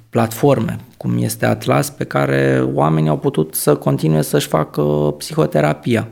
platforme, 0.08 0.78
cum 0.96 1.18
este 1.18 1.46
Atlas, 1.46 1.90
pe 1.90 2.04
care 2.04 2.68
oamenii 2.72 3.08
au 3.08 3.18
putut 3.18 3.54
să 3.54 3.76
continue 3.76 4.22
să-și 4.22 4.46
facă 4.46 5.14
psihoterapia. 5.18 6.08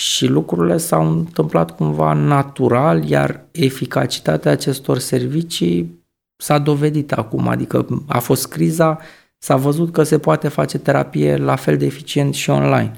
Și 0.00 0.26
lucrurile 0.26 0.76
s-au 0.76 1.10
întâmplat 1.10 1.76
cumva 1.76 2.12
natural, 2.12 3.08
iar 3.08 3.44
eficacitatea 3.50 4.50
acestor 4.50 4.98
servicii 4.98 6.04
s-a 6.36 6.58
dovedit 6.58 7.12
acum, 7.12 7.48
adică 7.48 8.04
a 8.06 8.18
fost 8.18 8.48
criza, 8.48 8.98
s-a 9.38 9.56
văzut 9.56 9.92
că 9.92 10.02
se 10.02 10.18
poate 10.18 10.48
face 10.48 10.78
terapie 10.78 11.36
la 11.36 11.56
fel 11.56 11.76
de 11.76 11.84
eficient 11.84 12.34
și 12.34 12.50
online. 12.50 12.92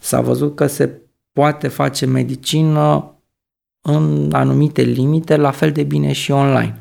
S-a 0.00 0.20
văzut 0.20 0.56
că 0.56 0.66
se 0.66 1.00
poate 1.32 1.68
face 1.68 2.06
medicină 2.06 3.14
în 3.80 4.30
anumite 4.32 4.82
limite 4.82 5.36
la 5.36 5.50
fel 5.50 5.72
de 5.72 5.82
bine 5.82 6.12
și 6.12 6.30
online. 6.30 6.78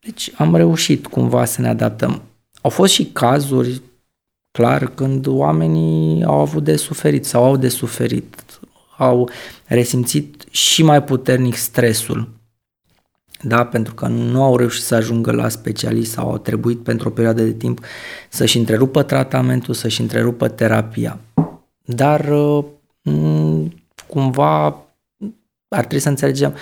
Deci 0.00 0.30
am 0.36 0.56
reușit 0.56 1.06
cumva 1.06 1.44
să 1.44 1.60
ne 1.60 1.68
adaptăm. 1.68 2.22
Au 2.62 2.70
fost 2.70 2.92
și 2.92 3.04
cazuri, 3.06 3.82
clar, 4.50 4.86
când 4.86 5.26
oamenii 5.26 6.24
au 6.24 6.40
avut 6.40 6.64
de 6.64 6.76
suferit 6.76 7.24
sau 7.24 7.44
au 7.44 7.56
de 7.56 7.68
suferit, 7.68 8.60
au 8.96 9.30
resimțit 9.64 10.44
și 10.50 10.82
mai 10.82 11.02
puternic 11.02 11.54
stresul. 11.54 12.28
Da, 13.42 13.64
pentru 13.64 13.94
că 13.94 14.06
nu 14.06 14.42
au 14.42 14.56
reușit 14.56 14.82
să 14.82 14.94
ajungă 14.94 15.32
la 15.32 15.48
specialist 15.48 16.12
sau 16.12 16.30
au 16.30 16.38
trebuit 16.38 16.82
pentru 16.82 17.08
o 17.08 17.10
perioadă 17.10 17.42
de 17.42 17.52
timp 17.52 17.80
să-și 18.28 18.58
întrerupă 18.58 19.02
tratamentul, 19.02 19.74
să-și 19.74 20.00
întrerupă 20.00 20.48
terapia. 20.48 21.18
Dar 21.84 22.28
mm, 23.02 23.72
cumva 24.06 24.64
ar 25.68 25.80
trebui 25.80 25.98
să 25.98 26.08
înțelegem 26.08 26.54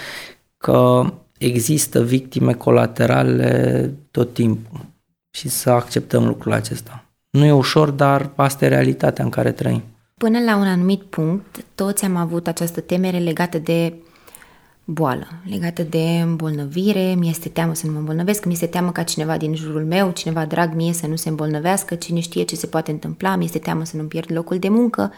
că 0.57 1.05
există 1.39 2.03
victime 2.03 2.53
colaterale 2.53 3.93
tot 4.11 4.35
timpul 4.35 4.87
și 5.31 5.49
să 5.49 5.71
acceptăm 5.71 6.27
lucrul 6.27 6.53
acesta. 6.53 7.05
Nu 7.31 7.45
e 7.45 7.53
ușor, 7.53 7.91
dar 7.91 8.31
asta 8.35 8.65
e 8.65 8.69
realitatea 8.69 9.25
în 9.25 9.31
care 9.31 9.53
trăim. 9.53 9.83
Până 10.15 10.39
la 10.39 10.57
un 10.57 10.67
anumit 10.67 11.03
punct, 11.03 11.65
toți 11.75 12.05
am 12.05 12.17
avut 12.17 12.47
această 12.47 12.81
temere 12.81 13.19
legată 13.19 13.59
de 13.59 13.95
boală, 14.85 15.27
legată 15.51 15.83
de 15.83 16.21
îmbolnăvire, 16.23 17.15
mi 17.15 17.29
este 17.29 17.49
teamă 17.49 17.75
să 17.75 17.87
nu 17.87 17.93
mă 17.93 17.99
îmbolnăvesc, 17.99 18.45
mi 18.45 18.53
este 18.53 18.67
teamă 18.67 18.93
ca 18.93 19.03
cineva 19.03 19.37
din 19.37 19.55
jurul 19.55 19.85
meu, 19.85 20.11
cineva 20.11 20.45
drag 20.45 20.75
mie 20.75 20.93
să 20.93 21.07
nu 21.07 21.17
se 21.17 21.29
îmbolnăvească, 21.29 21.95
cine 21.95 22.21
știe 22.21 22.43
ce 22.43 22.57
se 22.57 22.67
poate 22.67 22.91
întâmpla, 22.91 23.37
mi 23.37 23.45
este 23.45 23.59
teamă 23.59 23.85
să 23.85 23.97
nu-mi 23.97 24.09
pierd 24.09 24.33
locul 24.33 24.59
de 24.59 24.69
muncă. 24.69 25.13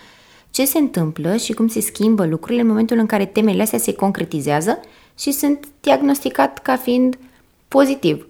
Ce 0.51 0.65
se 0.65 0.79
întâmplă 0.79 1.37
și 1.37 1.53
cum 1.53 1.69
se 1.69 1.81
schimbă 1.81 2.27
lucrurile 2.27 2.61
în 2.61 2.67
momentul 2.67 2.99
în 2.99 3.07
care 3.07 3.27
temerile 3.27 3.63
astea 3.63 3.79
se 3.79 3.95
concretizează 3.95 4.81
și 5.19 5.33
sunt 5.33 5.69
diagnosticat 5.81 6.59
ca 6.59 6.77
fiind 6.77 7.19
pozitiv 7.69 8.29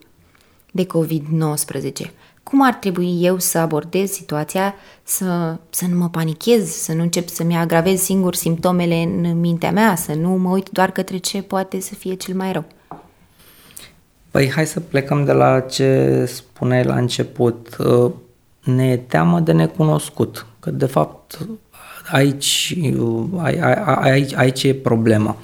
de 0.70 0.86
COVID-19. 0.86 2.10
Cum 2.42 2.66
ar 2.66 2.74
trebui 2.74 3.24
eu 3.24 3.38
să 3.38 3.58
abordez 3.58 4.10
situația, 4.10 4.74
să, 5.02 5.56
să 5.70 5.86
nu 5.90 5.98
mă 5.98 6.08
panichez, 6.08 6.70
să 6.70 6.92
nu 6.92 7.02
încep 7.02 7.28
să-mi 7.28 7.56
agravez 7.56 8.00
singur 8.00 8.34
simptomele 8.34 9.02
în 9.02 9.40
mintea 9.40 9.70
mea, 9.70 9.94
să 9.94 10.14
nu 10.14 10.30
mă 10.30 10.50
uit 10.50 10.68
doar 10.68 10.90
către 10.90 11.16
ce 11.16 11.42
poate 11.42 11.80
să 11.80 11.94
fie 11.94 12.14
cel 12.14 12.34
mai 12.34 12.52
rău? 12.52 12.64
Păi 14.30 14.50
hai 14.50 14.66
să 14.66 14.80
plecăm 14.80 15.24
de 15.24 15.32
la 15.32 15.60
ce 15.60 16.24
spuneai 16.24 16.84
la 16.84 16.94
început. 16.94 17.76
Ne 18.64 18.90
e 18.90 18.96
teamă 18.96 19.40
de 19.40 19.52
necunoscut, 19.52 20.46
că 20.60 20.70
de 20.70 20.86
fapt 20.86 21.38
aici, 22.10 22.76
aici, 24.00 24.34
aici 24.34 24.62
e 24.62 24.74
problema. 24.74 25.36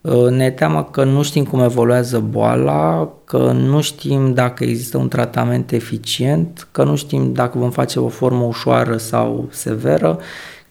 Uh, 0.00 0.28
ne 0.30 0.50
teamă 0.50 0.84
că 0.84 1.04
nu 1.04 1.22
știm 1.22 1.44
cum 1.44 1.60
evoluează 1.60 2.18
boala, 2.18 3.12
că 3.24 3.52
nu 3.52 3.80
știm 3.80 4.34
dacă 4.34 4.64
există 4.64 4.98
un 4.98 5.08
tratament 5.08 5.72
eficient, 5.72 6.68
că 6.70 6.84
nu 6.84 6.96
știm 6.96 7.32
dacă 7.32 7.58
vom 7.58 7.70
face 7.70 7.98
o 7.98 8.08
formă 8.08 8.44
ușoară 8.44 8.96
sau 8.96 9.48
severă, 9.50 10.18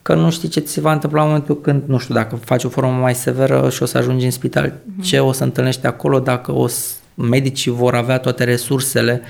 că 0.02 0.14
nu 0.14 0.32
știi 0.32 0.50
ce 0.50 0.60
ți 0.60 0.72
se 0.72 0.82
va 0.82 0.92
întâmpla 0.92 1.22
în 1.22 1.28
momentul 1.28 1.62
când, 1.62 1.84
nu 1.86 1.98
știu, 1.98 2.14
dacă 2.14 2.36
faci 2.36 2.64
o 2.64 2.70
formă 2.70 2.92
mai 2.92 3.16
severă 3.16 3.70
și 3.70 3.84
o 3.84 3.86
să 3.86 3.98
ajungi 3.98 4.26
în 4.26 4.32
spital, 4.32 4.70
uh-huh. 4.70 5.04
ce 5.04 5.20
o 5.20 5.32
să 5.32 5.44
întâlnești 5.44 5.86
acolo, 5.86 6.20
dacă 6.20 6.52
o 6.52 6.68
să, 6.68 6.94
medicii 7.14 7.72
vor 7.72 7.96
avea 7.96 8.18
toate 8.18 8.44
resursele 8.44 9.22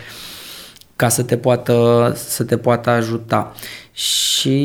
ca 1.03 1.09
să 1.09 1.23
te 1.23 1.37
poată, 1.37 2.11
să 2.15 2.43
te 2.43 2.57
poată 2.57 2.89
ajuta. 2.89 3.53
Și 3.91 4.57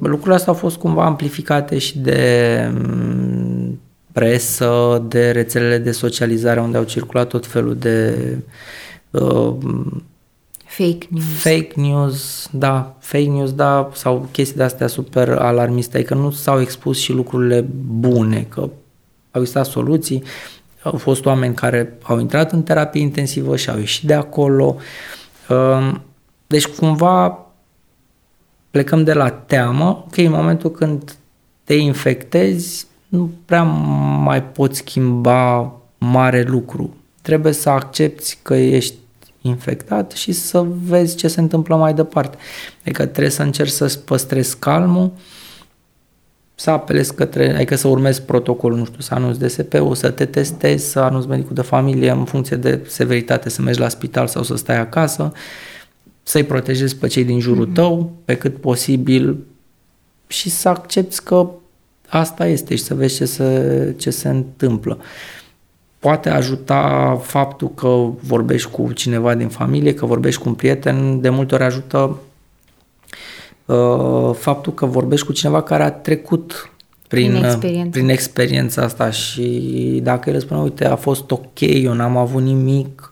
lucrurile 0.00 0.34
astea 0.34 0.52
au 0.52 0.58
fost 0.58 0.76
cumva 0.76 1.04
amplificate 1.04 1.78
și 1.78 1.98
de 1.98 2.72
presă, 4.12 5.04
de 5.08 5.30
rețelele 5.30 5.78
de 5.78 5.90
socializare 5.90 6.60
unde 6.60 6.76
au 6.76 6.84
circulat 6.84 7.28
tot 7.28 7.46
felul 7.46 7.76
de 7.76 8.18
uh, 9.10 9.54
fake 10.64 11.06
news. 11.08 11.24
Fake 11.42 11.72
news, 11.74 12.48
da, 12.52 12.96
fake 12.98 13.28
news, 13.28 13.52
da, 13.52 13.90
sau 13.94 14.28
chestii 14.32 14.56
de 14.56 14.62
astea 14.62 14.86
super 14.86 15.28
alarmiste, 15.28 16.02
că 16.02 16.14
nu 16.14 16.30
s-au 16.30 16.60
expus 16.60 16.98
și 16.98 17.12
lucrurile 17.12 17.64
bune, 17.86 18.46
că 18.48 18.60
au 19.30 19.40
existat 19.40 19.66
soluții, 19.66 20.22
au 20.82 20.96
fost 20.96 21.24
oameni 21.24 21.54
care 21.54 21.98
au 22.02 22.20
intrat 22.20 22.52
în 22.52 22.62
terapie 22.62 23.00
intensivă 23.00 23.56
și 23.56 23.70
au 23.70 23.78
ieșit 23.78 24.06
de 24.06 24.14
acolo. 24.14 24.76
Uh, 24.76 24.82
deci 26.46 26.66
cumva 26.66 27.38
plecăm 28.70 29.04
de 29.04 29.12
la 29.12 29.30
teamă, 29.30 30.06
că 30.10 30.20
în 30.20 30.30
momentul 30.30 30.70
când 30.70 31.16
te 31.64 31.74
infectezi, 31.74 32.86
nu 33.08 33.30
prea 33.44 33.62
mai 33.62 34.42
poți 34.42 34.78
schimba 34.78 35.72
mare 35.98 36.42
lucru. 36.42 36.96
Trebuie 37.22 37.52
să 37.52 37.70
accepti 37.70 38.38
că 38.42 38.54
ești 38.54 38.94
infectat 39.40 40.10
și 40.10 40.32
să 40.32 40.66
vezi 40.84 41.16
ce 41.16 41.28
se 41.28 41.40
întâmplă 41.40 41.76
mai 41.76 41.94
departe. 41.94 42.36
Adică 42.80 43.06
trebuie 43.06 43.32
să 43.32 43.42
încerci 43.42 43.70
să 43.70 43.98
păstrezi 44.04 44.58
calmul, 44.58 45.10
să 46.54 46.70
apelezi 46.70 47.14
către, 47.14 47.54
adică 47.54 47.76
să 47.76 47.88
urmezi 47.88 48.22
protocolul, 48.22 48.78
nu 48.78 48.84
știu, 48.84 49.00
să 49.00 49.14
anunți 49.14 49.40
DSP-ul, 49.40 49.94
să 49.94 50.10
te 50.10 50.24
testezi, 50.24 50.90
să 50.90 51.00
anunți 51.00 51.28
medicul 51.28 51.54
de 51.54 51.62
familie 51.62 52.10
în 52.10 52.24
funcție 52.24 52.56
de 52.56 52.80
severitate, 52.86 53.48
să 53.48 53.62
mergi 53.62 53.80
la 53.80 53.88
spital 53.88 54.26
sau 54.26 54.42
să 54.42 54.56
stai 54.56 54.78
acasă, 54.78 55.32
să-i 56.22 56.44
protejezi 56.44 56.96
pe 56.96 57.06
cei 57.06 57.24
din 57.24 57.40
jurul 57.40 57.70
mm-hmm. 57.70 57.74
tău 57.74 58.12
pe 58.24 58.36
cât 58.36 58.56
posibil 58.56 59.38
și 60.26 60.50
să 60.50 60.68
accepti 60.68 61.20
că 61.20 61.48
asta 62.08 62.46
este 62.46 62.74
și 62.74 62.82
să 62.82 62.94
vezi 62.94 63.16
ce 63.16 63.24
se, 63.24 63.94
ce 63.98 64.10
se 64.10 64.28
întâmplă. 64.28 64.98
Poate 65.98 66.28
ajuta 66.28 67.18
faptul 67.22 67.70
că 67.74 68.10
vorbești 68.20 68.70
cu 68.70 68.92
cineva 68.92 69.34
din 69.34 69.48
familie, 69.48 69.94
că 69.94 70.06
vorbești 70.06 70.42
cu 70.42 70.48
un 70.48 70.54
prieten, 70.54 71.20
de 71.20 71.28
multe 71.28 71.54
ori 71.54 71.64
ajută 71.64 71.98
uh, 71.98 72.16
faptul 74.32 74.74
că 74.74 74.86
vorbești 74.86 75.26
cu 75.26 75.32
cineva 75.32 75.62
care 75.62 75.82
a 75.82 75.90
trecut 75.90 76.70
prin, 77.08 77.30
prin, 77.30 77.44
experiență. 77.44 77.90
prin 77.90 78.08
experiența 78.08 78.82
asta 78.82 79.10
și 79.10 80.00
dacă 80.02 80.30
el 80.30 80.40
spune, 80.40 80.60
uite, 80.60 80.86
a 80.86 80.96
fost 80.96 81.30
ok, 81.30 81.60
eu 81.60 81.92
n-am 81.92 82.16
avut 82.16 82.42
nimic, 82.42 83.10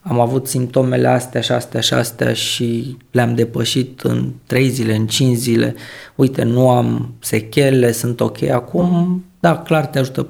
am 0.00 0.20
avut 0.20 0.46
simptomele 0.46 1.08
astea 1.08 1.40
și 1.40 1.52
astea 1.52 1.80
și 1.80 1.94
astea 1.94 2.32
și 2.32 2.96
le-am 3.10 3.34
depășit 3.34 4.00
în 4.00 4.32
3 4.46 4.68
zile, 4.68 4.94
în 4.94 5.06
5 5.06 5.36
zile. 5.36 5.74
Uite, 6.14 6.42
nu 6.42 6.70
am 6.70 7.14
sechele, 7.18 7.92
sunt 7.92 8.20
ok 8.20 8.42
acum. 8.42 9.24
Da, 9.40 9.58
clar 9.58 9.86
te 9.86 9.98
ajută. 9.98 10.26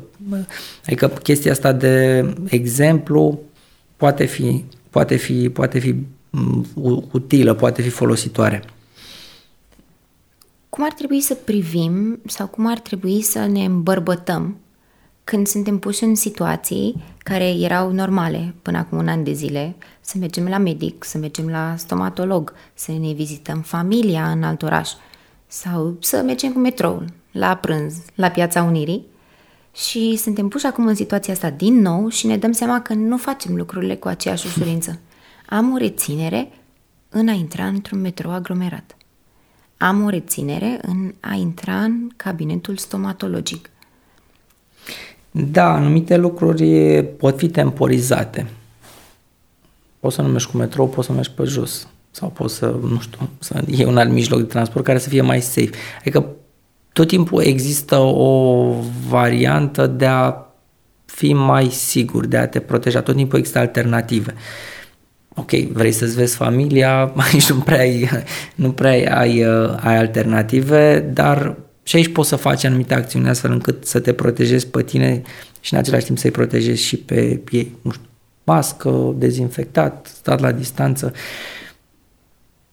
Adică 0.87 1.07
chestia 1.23 1.53
asta 1.53 1.73
de 1.73 2.25
exemplu 2.49 3.39
poate 3.97 4.25
fi, 4.25 4.65
poate 4.91 5.17
fi, 5.17 5.49
poate 5.49 5.79
fi 5.79 5.95
mm, 6.31 6.67
utilă, 7.13 7.55
poate 7.55 7.83
fi 7.83 7.89
folositoare. 7.89 8.63
Cum 10.79 10.87
ar 10.87 10.93
trebui 10.93 11.21
să 11.21 11.35
privim 11.35 12.21
sau 12.27 12.47
cum 12.47 12.67
ar 12.67 12.79
trebui 12.79 13.23
să 13.23 13.47
ne 13.47 13.65
îmbărbătăm 13.65 14.57
când 15.25 15.47
suntem 15.47 15.79
puși 15.79 16.05
în 16.05 16.15
situații 16.15 17.03
care 17.19 17.49
erau 17.49 17.93
normale 17.93 18.55
până 18.63 18.79
acum 18.79 18.99
un 18.99 19.09
an 19.09 19.25
de 19.25 19.33
zile, 19.33 19.77
să 20.01 20.19
mergem 20.19 20.49
la 20.49 20.59
medic, 20.59 21.05
să 21.05 21.19
mergem 21.19 21.49
la 21.49 21.75
stomatolog, 21.77 22.53
să 22.75 22.93
ne 22.93 23.13
vizităm 23.13 23.61
familia 23.61 24.31
în 24.31 24.43
alt 24.43 24.63
oraș 24.63 24.91
sau 25.47 25.97
să 26.01 26.23
mergem 26.25 26.53
cu 26.53 26.59
metroul 26.59 27.05
la 27.33 27.57
prânz, 27.57 27.95
la 28.15 28.29
Piața 28.29 28.63
Unirii 28.63 29.07
și 29.75 30.17
suntem 30.17 30.49
puși 30.49 30.67
acum 30.67 30.87
în 30.87 30.95
situația 30.95 31.33
asta 31.33 31.51
din 31.51 31.81
nou 31.81 32.09
și 32.09 32.27
ne 32.27 32.37
dăm 32.37 32.53
seama 32.53 32.83
că 32.83 32.95
nu 32.95 33.17
facem 33.17 33.57
lucrurile 33.57 33.97
cu 33.97 34.09
aceeași 34.09 34.47
ușurință. 34.47 35.01
Am 35.47 35.73
o 35.73 35.77
reținere 35.77 36.53
în 37.09 37.29
a 37.29 37.33
intra 37.33 37.67
într-un 37.67 38.01
metrou 38.01 38.33
aglomerat. 38.33 38.98
Am 39.79 40.05
o 40.05 40.09
reținere 40.09 40.79
în 40.83 41.15
a 41.21 41.35
intra 41.35 41.83
în 41.83 42.09
cabinetul 42.17 42.77
stomatologic. 42.77 43.71
Da, 45.31 45.73
anumite 45.73 46.17
lucruri 46.17 47.03
pot 47.05 47.39
fi 47.39 47.49
temporizate. 47.49 48.47
Poți 50.01 50.15
să 50.15 50.23
nu 50.23 50.29
mergi 50.29 50.47
cu 50.47 50.57
metrou, 50.57 50.89
poți 50.89 51.07
să 51.07 51.13
mergi 51.13 51.31
pe 51.31 51.45
jos. 51.45 51.89
Sau 52.11 52.29
poți 52.29 52.55
să, 52.55 52.67
nu 52.83 53.01
știu, 53.01 53.29
să 53.39 53.63
iei 53.67 53.85
un 53.85 53.97
alt 53.97 54.11
mijloc 54.11 54.39
de 54.39 54.47
transport 54.47 54.85
care 54.85 54.99
să 54.99 55.09
fie 55.09 55.21
mai 55.21 55.41
safe. 55.41 55.71
Adică 55.99 56.27
tot 56.93 57.09
timpul 57.09 57.43
există 57.43 57.97
o 57.99 58.73
variantă 59.09 59.87
de 59.87 60.07
a 60.07 60.35
fi 61.05 61.33
mai 61.33 61.71
sigur, 61.71 62.27
de 62.27 62.37
a 62.37 62.49
te 62.49 62.61
proteja. 62.61 63.03
Tot 63.03 63.17
timpul 63.17 63.39
există 63.39 63.59
alternative. 63.59 64.35
Ok, 65.39 65.51
vrei 65.51 65.93
să-ți 65.93 66.15
vezi 66.15 66.37
familia, 66.37 67.13
aici 67.33 67.51
nu 67.51 67.59
prea 67.59 67.79
ai, 67.79 68.09
nu 68.55 68.73
prea 68.73 69.19
ai, 69.19 69.45
uh, 69.45 69.75
ai 69.81 69.97
alternative, 69.97 71.11
dar 71.13 71.57
și 71.83 71.97
aici 71.97 72.13
poți 72.13 72.29
să 72.29 72.37
faci 72.37 72.65
anumite 72.65 72.95
acțiuni 72.95 73.29
astfel 73.29 73.53
încât 73.53 73.87
să 73.87 74.01
te 74.01 74.13
protejezi 74.13 74.67
pe 74.67 74.83
tine 74.83 75.23
și 75.61 75.73
în 75.73 75.79
același 75.79 76.05
timp 76.05 76.19
să-i 76.19 76.31
protejezi 76.31 76.83
și 76.83 76.97
pe 76.97 77.41
ei. 77.51 77.77
Nu 77.83 77.91
știu, 77.91 78.07
mască, 78.45 79.15
dezinfectat, 79.17 80.07
stat 80.15 80.41
la 80.41 80.53
distanță. 80.53 81.13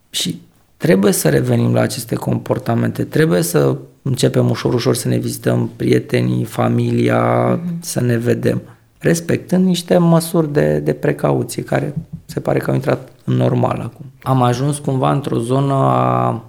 Și 0.10 0.42
trebuie 0.78 1.12
să 1.12 1.30
revenim 1.30 1.74
la 1.74 1.82
aceste 1.82 2.16
comportamente, 2.16 3.04
trebuie 3.04 3.42
să 3.42 3.78
începem 4.02 4.50
ușor, 4.50 4.74
ușor 4.74 4.96
să 4.96 5.08
ne 5.08 5.18
vizităm 5.18 5.72
prietenii, 5.76 6.44
familia, 6.44 7.56
mm-hmm. 7.58 7.80
să 7.80 8.02
ne 8.02 8.18
vedem, 8.18 8.62
respectând 8.98 9.66
niște 9.66 9.98
măsuri 9.98 10.54
de, 10.54 10.80
de 10.80 10.94
precauție 10.94 11.64
care 11.64 11.94
se 12.26 12.40
pare 12.40 12.60
că 12.60 12.70
au 12.70 12.76
intrat 12.76 13.12
în 13.24 13.34
normal 13.34 13.80
acum. 13.80 14.06
Am 14.24 14.42
ajuns 14.42 14.78
cumva 14.78 15.12
într-o 15.12 15.38
zonă 15.38 15.74
a 15.74 16.44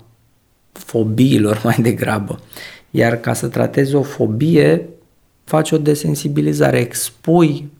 fobiilor 0.73 1.61
mai 1.65 1.77
degrabă. 1.81 2.39
Iar 2.91 3.17
ca 3.17 3.33
să 3.33 3.49
tratezi 3.49 3.95
o 3.95 4.03
fobie, 4.03 4.89
faci 5.45 5.71
o 5.71 5.79
desensibilizare, 5.79 6.79
expui 6.79 7.71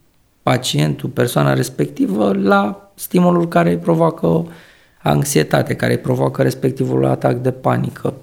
pacientul, 0.43 1.09
persoana 1.09 1.55
respectivă 1.55 2.33
la 2.33 2.91
stimulul 2.95 3.49
care 3.49 3.71
îi 3.71 3.77
provoacă 3.77 4.47
anxietate, 5.03 5.75
care 5.75 5.93
îi 5.93 5.99
provoacă 5.99 6.43
respectivul 6.43 7.05
atac 7.05 7.37
de 7.37 7.51
panică. 7.51 8.15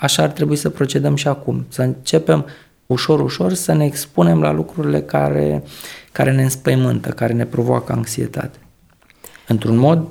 Așa 0.00 0.22
ar 0.22 0.28
trebui 0.28 0.56
să 0.56 0.70
procedăm 0.70 1.14
și 1.14 1.28
acum, 1.28 1.64
să 1.68 1.82
începem 1.82 2.46
ușor, 2.92 3.20
ușor 3.20 3.52
să 3.52 3.72
ne 3.72 3.84
expunem 3.84 4.40
la 4.40 4.52
lucrurile 4.52 5.02
care, 5.02 5.62
care 6.12 6.32
ne 6.32 6.42
înspăimântă, 6.42 7.08
care 7.08 7.32
ne 7.32 7.44
provoacă 7.44 7.92
anxietate. 7.92 8.58
Într-un 9.46 9.76
mod 9.76 10.08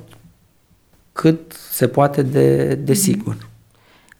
cât 1.12 1.52
se 1.70 1.88
poate 1.88 2.22
de, 2.22 2.74
de 2.74 2.94
sigur. 2.94 3.48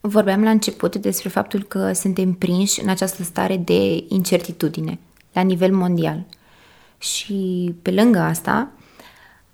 Vorbeam 0.00 0.42
la 0.42 0.50
început 0.50 0.96
despre 0.96 1.28
faptul 1.28 1.62
că 1.62 1.92
suntem 1.92 2.32
prinși 2.32 2.82
în 2.82 2.88
această 2.88 3.22
stare 3.22 3.56
de 3.56 4.04
incertitudine 4.08 4.98
la 5.32 5.40
nivel 5.40 5.72
mondial. 5.72 6.26
Și 6.98 7.74
pe 7.82 7.90
lângă 7.90 8.18
asta, 8.18 8.72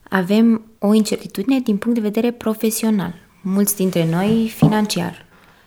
avem 0.09 0.62
o 0.79 0.95
incertitudine 0.95 1.61
din 1.61 1.77
punct 1.77 1.97
de 2.01 2.09
vedere 2.09 2.31
profesional. 2.31 3.14
Mulți 3.42 3.77
dintre 3.77 4.09
noi 4.11 4.53
financiar. 4.57 5.26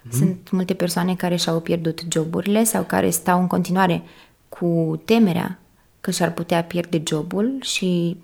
Mm-hmm. 0.10 0.18
Sunt 0.18 0.50
multe 0.52 0.74
persoane 0.74 1.16
care 1.16 1.36
și-au 1.36 1.60
pierdut 1.60 2.02
joburile 2.12 2.64
sau 2.64 2.84
care 2.84 3.10
stau 3.10 3.40
în 3.40 3.48
continuare 3.48 4.04
cu 4.50 5.02
temerea 5.06 5.60
că 6.02 6.12
și-ar 6.12 6.34
putea 6.34 6.64
pierde 6.64 7.02
jobul 7.08 7.58
și 7.62 8.18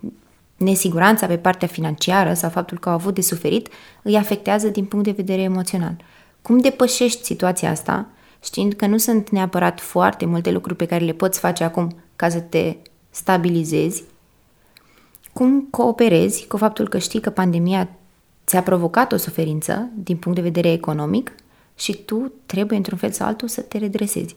nesiguranța 0.56 1.26
pe 1.26 1.36
partea 1.36 1.68
financiară 1.68 2.34
sau 2.34 2.50
faptul 2.50 2.78
că 2.78 2.88
au 2.88 2.94
avut 2.94 3.14
de 3.14 3.20
suferit 3.20 3.68
îi 4.02 4.16
afectează 4.16 4.68
din 4.68 4.84
punct 4.84 5.04
de 5.04 5.10
vedere 5.10 5.42
emoțional. 5.42 5.96
Cum 6.42 6.58
depășești 6.58 7.24
situația 7.24 7.70
asta, 7.70 8.08
știind 8.42 8.72
că 8.72 8.86
nu 8.86 8.96
sunt 8.96 9.30
neapărat 9.30 9.80
foarte 9.80 10.26
multe 10.26 10.50
lucruri 10.50 10.76
pe 10.76 10.86
care 10.86 11.04
le 11.04 11.12
poți 11.12 11.38
face 11.38 11.64
acum 11.64 11.96
ca 12.16 12.28
să 12.28 12.40
te 12.40 12.76
stabilizezi? 13.10 14.04
Cum 15.32 15.66
cooperezi 15.70 16.46
cu 16.46 16.56
faptul 16.56 16.88
că 16.88 16.98
știi 16.98 17.20
că 17.20 17.30
pandemia 17.30 17.88
ți-a 18.46 18.62
provocat 18.62 19.12
o 19.12 19.16
suferință 19.16 19.88
din 19.94 20.16
punct 20.16 20.38
de 20.38 20.44
vedere 20.44 20.72
economic 20.72 21.32
și 21.76 21.96
tu 22.04 22.32
trebuie 22.46 22.76
într-un 22.76 22.98
fel 22.98 23.10
sau 23.10 23.26
altul 23.26 23.48
să 23.48 23.60
te 23.60 23.78
redresezi? 23.78 24.36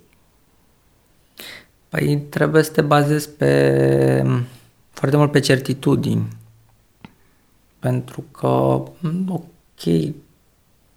Păi 1.89 2.17
trebuie 2.30 2.63
să 2.63 2.71
te 2.71 2.82
bazezi 2.82 3.30
pe 3.30 4.23
foarte 4.91 5.17
mult 5.17 5.32
pe 5.32 5.39
certitudini. 5.39 6.28
Pentru 7.80 8.23
că, 8.32 8.47
ok, 9.28 10.13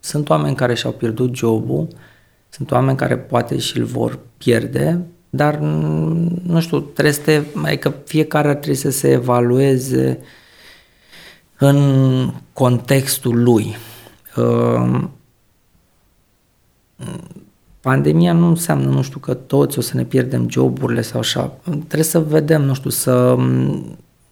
sunt 0.00 0.28
oameni 0.28 0.56
care 0.56 0.74
și-au 0.74 0.92
pierdut 0.92 1.34
jobul, 1.34 1.88
sunt 2.48 2.70
oameni 2.70 2.96
care 2.96 3.18
poate 3.18 3.58
și 3.58 3.78
îl 3.78 3.84
vor 3.84 4.18
pierde, 4.36 5.00
dar 5.30 5.58
nu 6.42 6.60
știu, 6.60 6.80
trebuie 6.80 7.14
să 7.14 7.20
te, 7.20 7.42
adică 7.64 7.94
fiecare 8.04 8.48
ar 8.48 8.54
trebui 8.54 8.76
să 8.76 8.90
se 8.90 9.10
evalueze 9.10 10.18
în 11.58 12.30
contextul 12.52 13.42
lui. 13.42 13.76
Ehm, 17.02 17.20
pandemia 17.80 18.32
nu 18.32 18.46
înseamnă, 18.46 18.90
nu 18.90 19.02
știu, 19.02 19.18
că 19.18 19.34
toți 19.34 19.78
o 19.78 19.80
să 19.80 19.96
ne 19.96 20.04
pierdem 20.04 20.48
joburile 20.48 21.02
sau 21.02 21.20
așa. 21.20 21.52
Trebuie 21.64 22.02
să 22.02 22.18
vedem, 22.18 22.62
nu 22.62 22.74
știu, 22.74 22.90
să 22.90 23.36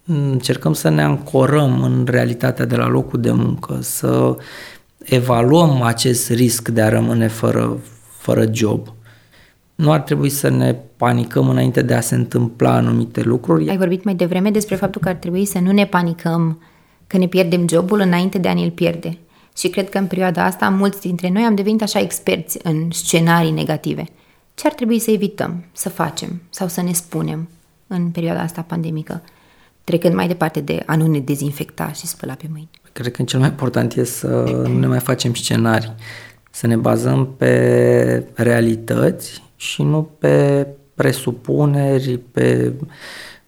încercăm 0.07 0.73
să 0.73 0.89
ne 0.89 1.03
ancorăm 1.03 1.83
în 1.83 2.07
realitatea 2.11 2.65
de 2.65 2.77
la 2.77 2.89
locul 2.89 3.21
de 3.21 3.31
muncă, 3.31 3.79
să 3.81 4.37
evaluăm 4.99 5.83
acest 5.83 6.31
risc 6.31 6.69
de 6.69 6.83
a 6.83 6.89
rămâne 6.89 7.29
fără, 7.29 7.79
fără 8.19 8.45
job. 8.53 8.89
Nu 9.75 9.93
ar 9.93 10.01
trebui 10.01 10.29
să 10.29 10.49
ne 10.49 10.77
panicăm 10.97 11.49
înainte 11.49 11.83
de 11.83 11.95
a 11.95 12.01
se 12.01 12.15
întâmpla 12.15 12.75
anumite 12.75 13.23
lucruri. 13.23 13.69
Ai 13.69 13.77
vorbit 13.77 14.05
mai 14.05 14.15
devreme 14.15 14.51
despre 14.51 14.75
faptul 14.75 15.01
că 15.01 15.09
ar 15.09 15.15
trebui 15.15 15.45
să 15.45 15.59
nu 15.59 15.73
ne 15.73 15.87
panicăm 15.87 16.63
că 17.07 17.19
ne 17.19 17.27
pierdem 17.27 17.69
jobul 17.69 18.01
înainte 18.01 18.39
de 18.39 18.49
a 18.49 18.55
ne-l 18.55 18.71
pierde. 18.71 19.19
Și 19.57 19.69
cred 19.69 19.89
că 19.89 19.99
în 19.99 20.07
perioada 20.07 20.45
asta 20.45 20.69
mulți 20.69 21.01
dintre 21.01 21.29
noi 21.29 21.43
am 21.43 21.55
devenit 21.55 21.83
așa 21.83 22.01
experți 22.01 22.59
în 22.63 22.91
scenarii 22.91 23.51
negative. 23.51 24.05
Ce 24.55 24.67
ar 24.67 24.73
trebui 24.73 24.99
să 24.99 25.11
evităm, 25.11 25.65
să 25.73 25.89
facem 25.89 26.43
sau 26.51 26.69
să 26.69 26.83
ne 26.83 26.93
spunem 26.93 27.49
în 27.87 28.11
perioada 28.11 28.41
asta 28.41 28.63
pandemică, 28.63 29.23
trecând 29.85 30.15
mai 30.15 30.27
departe 30.27 30.61
de 30.61 30.83
a 30.87 30.97
nu 30.97 31.07
ne 31.07 31.19
dezinfecta 31.19 31.93
și 31.93 32.07
spăla 32.07 32.35
pe 32.35 32.47
mâini? 32.53 32.71
Cred 32.93 33.13
că 33.13 33.23
cel 33.23 33.39
mai 33.39 33.49
important 33.49 33.95
e 33.95 34.05
să 34.05 34.27
nu 34.69 34.79
ne 34.79 34.87
mai 34.87 34.99
facem 34.99 35.35
scenarii, 35.35 35.95
să 36.51 36.67
ne 36.67 36.77
bazăm 36.77 37.35
pe 37.37 38.27
realități 38.35 39.43
și 39.57 39.83
nu 39.83 40.03
pe 40.19 40.67
presupuneri, 40.95 42.19
pe 42.19 42.73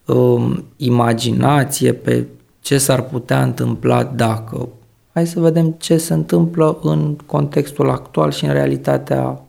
um, 0.06 0.64
imaginație, 0.76 1.92
pe 1.92 2.26
ce 2.60 2.78
s-ar 2.78 3.02
putea 3.02 3.42
întâmpla 3.42 4.04
dacă. 4.04 4.68
Hai 5.12 5.26
să 5.26 5.40
vedem 5.40 5.70
ce 5.70 5.96
se 5.96 6.12
întâmplă 6.12 6.78
în 6.82 7.16
contextul 7.26 7.90
actual 7.90 8.30
și 8.30 8.44
în 8.44 8.52
realitatea 8.52 9.42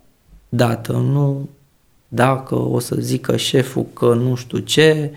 dată, 0.50 0.92
nu 0.92 1.50
dacă 2.08 2.56
o 2.56 2.80
să 2.80 2.96
zică 3.00 3.36
șeful 3.38 3.86
că 3.94 4.14
nu 4.14 4.36
știu 4.36 4.58
ce, 4.58 5.12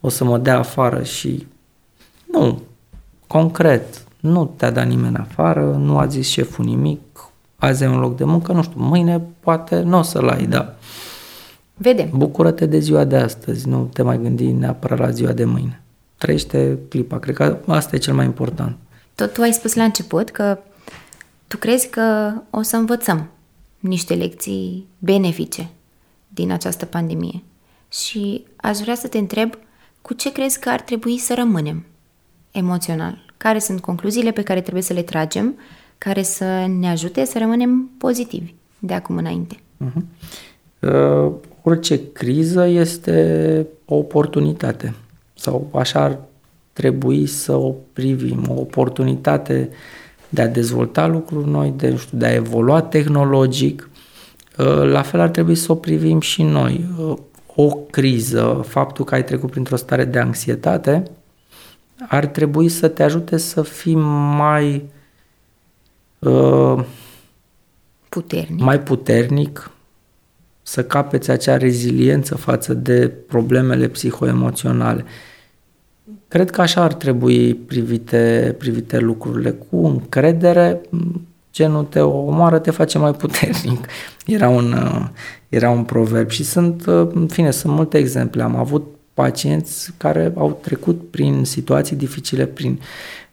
o 0.00 0.08
să 0.08 0.24
mă 0.24 0.38
dea 0.38 0.58
afară 0.58 1.02
și 1.02 1.46
nu, 2.32 2.62
concret, 3.26 4.04
nu 4.20 4.52
te-a 4.56 4.70
dat 4.70 4.86
nimeni 4.86 5.16
afară, 5.16 5.76
nu 5.78 5.98
a 5.98 6.06
zis 6.06 6.28
șeful 6.28 6.64
nimic, 6.64 7.00
azi 7.56 7.84
ai 7.84 7.90
un 7.90 8.00
loc 8.00 8.16
de 8.16 8.24
muncă, 8.24 8.52
nu 8.52 8.62
știu, 8.62 8.80
mâine 8.80 9.22
poate 9.40 9.80
nu 9.80 9.98
o 9.98 10.02
să-l 10.02 10.28
ai, 10.28 10.46
da. 10.46 10.74
Vedem. 11.74 12.08
Bucură-te 12.16 12.66
de 12.66 12.78
ziua 12.78 13.04
de 13.04 13.16
astăzi, 13.16 13.68
nu 13.68 13.88
te 13.92 14.02
mai 14.02 14.18
gândi 14.22 14.50
neapărat 14.50 14.98
la 14.98 15.10
ziua 15.10 15.32
de 15.32 15.44
mâine. 15.44 15.82
Trăiește 16.16 16.78
clipa, 16.88 17.18
cred 17.18 17.34
că 17.34 17.58
asta 17.66 17.96
e 17.96 17.98
cel 17.98 18.14
mai 18.14 18.24
important. 18.24 18.76
Tot 19.18 19.32
tu 19.32 19.42
ai 19.42 19.52
spus 19.52 19.74
la 19.74 19.84
început 19.84 20.30
că 20.30 20.58
tu 21.46 21.56
crezi 21.56 21.88
că 21.88 22.32
o 22.50 22.62
să 22.62 22.76
învățăm 22.76 23.28
niște 23.78 24.14
lecții 24.14 24.86
benefice 24.98 25.68
din 26.28 26.50
această 26.50 26.84
pandemie. 26.84 27.42
Și 27.88 28.44
aș 28.56 28.78
vrea 28.78 28.94
să 28.94 29.08
te 29.08 29.18
întreb 29.18 29.54
cu 30.02 30.14
ce 30.14 30.32
crezi 30.32 30.60
că 30.60 30.68
ar 30.68 30.80
trebui 30.80 31.18
să 31.18 31.34
rămânem 31.34 31.84
emoțional? 32.50 33.32
Care 33.36 33.58
sunt 33.58 33.80
concluziile 33.80 34.30
pe 34.30 34.42
care 34.42 34.60
trebuie 34.60 34.82
să 34.82 34.92
le 34.92 35.02
tragem, 35.02 35.58
care 35.98 36.22
să 36.22 36.66
ne 36.66 36.88
ajute 36.88 37.24
să 37.24 37.38
rămânem 37.38 37.90
pozitivi 37.98 38.54
de 38.78 38.94
acum 38.94 39.16
înainte? 39.16 39.56
Uh-huh. 39.56 40.02
Uh, 40.80 41.32
orice 41.62 42.12
criză 42.12 42.66
este 42.66 43.66
o 43.84 43.94
oportunitate 43.94 44.94
sau 45.34 45.70
așa 45.72 46.00
ar 46.00 46.18
trebui 46.78 47.26
să 47.26 47.52
o 47.52 47.74
privim, 47.92 48.44
o 48.48 48.60
oportunitate 48.60 49.70
de 50.28 50.42
a 50.42 50.48
dezvolta 50.48 51.06
lucruri 51.06 51.48
noi, 51.48 51.74
de, 51.76 51.96
știu, 51.96 52.18
de 52.18 52.26
a 52.26 52.34
evolua 52.34 52.82
tehnologic. 52.82 53.90
Uh, 54.58 54.66
la 54.66 55.02
fel 55.02 55.20
ar 55.20 55.28
trebui 55.28 55.54
să 55.54 55.72
o 55.72 55.74
privim 55.74 56.20
și 56.20 56.42
noi. 56.42 56.84
Uh, 56.98 57.16
o 57.54 57.74
criză, 57.90 58.64
faptul 58.66 59.04
că 59.04 59.14
ai 59.14 59.24
trecut 59.24 59.50
printr-o 59.50 59.76
stare 59.76 60.04
de 60.04 60.18
anxietate, 60.18 61.02
ar 62.08 62.26
trebui 62.26 62.68
să 62.68 62.88
te 62.88 63.02
ajute 63.02 63.36
să 63.36 63.62
fii 63.62 63.94
mai 64.36 64.90
uh, 66.18 66.84
puternic. 68.08 68.60
mai 68.60 68.80
puternic, 68.80 69.70
să 70.62 70.84
capeți 70.84 71.30
acea 71.30 71.56
reziliență 71.56 72.34
față 72.34 72.74
de 72.74 73.08
problemele 73.08 73.88
psihoemoționale. 73.88 75.04
Cred 76.28 76.50
că 76.50 76.60
așa 76.60 76.82
ar 76.82 76.94
trebui 76.94 77.54
privite, 77.54 78.54
privite 78.58 78.98
lucrurile, 78.98 79.50
cu 79.50 79.86
încredere, 79.86 80.80
ce 81.50 81.66
nu 81.66 81.82
te 81.82 82.00
omoară 82.00 82.58
te 82.58 82.70
face 82.70 82.98
mai 82.98 83.12
puternic. 83.12 83.86
Era 84.26 84.48
un, 84.48 84.72
uh, 84.72 85.06
era 85.48 85.70
un 85.70 85.84
proverb 85.84 86.30
și 86.30 86.44
sunt, 86.44 86.86
uh, 86.86 87.08
în 87.12 87.26
fine, 87.26 87.50
sunt 87.50 87.72
multe 87.72 87.98
exemple. 87.98 88.42
Am 88.42 88.56
avut 88.56 88.86
pacienți 89.14 89.92
care 89.96 90.32
au 90.36 90.58
trecut 90.62 91.10
prin 91.10 91.44
situații 91.44 91.96
dificile, 91.96 92.46
prin 92.46 92.80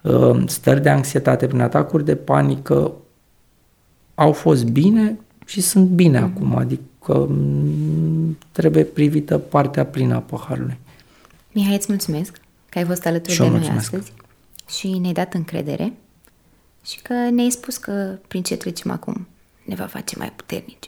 uh, 0.02 0.44
stări 0.46 0.82
de 0.82 0.90
anxietate, 0.90 1.48
prin 1.48 1.62
atacuri 1.62 2.06
de 2.06 2.16
panică, 2.16 2.92
au 4.16 4.32
fost 4.32 4.66
bine 4.66 5.20
și 5.46 5.62
sunt 5.62 5.88
bine 5.88 6.20
mm. 6.20 6.26
acum, 6.26 6.56
adică 6.56 7.28
mm, 7.30 8.38
trebuie 8.52 8.84
privită 8.84 9.38
partea 9.38 9.86
plină 9.86 10.16
a 10.16 10.20
paharului. 10.20 10.78
Mihai, 11.52 11.76
îți 11.76 11.86
mulțumesc 11.90 12.40
că 12.76 12.82
ai 12.82 12.88
fost 12.88 13.06
alături 13.06 13.32
Și 13.34 13.40
de 13.40 13.46
eu 13.46 13.50
noi 13.52 13.60
mulțumesc. 13.60 13.94
astăzi 13.94 14.12
și 14.78 14.98
ne-ai 14.98 15.14
dat 15.14 15.34
încredere 15.34 15.94
și 16.86 17.02
că 17.02 17.14
ne-ai 17.14 17.50
spus 17.50 17.78
că 17.78 18.18
prin 18.28 18.44
ce 18.44 18.56
trecem 18.58 18.92
acum 18.92 19.28
ne 19.66 19.76
va 19.76 19.86
face 19.86 20.18
mai 20.18 20.32
puternici. 20.32 20.88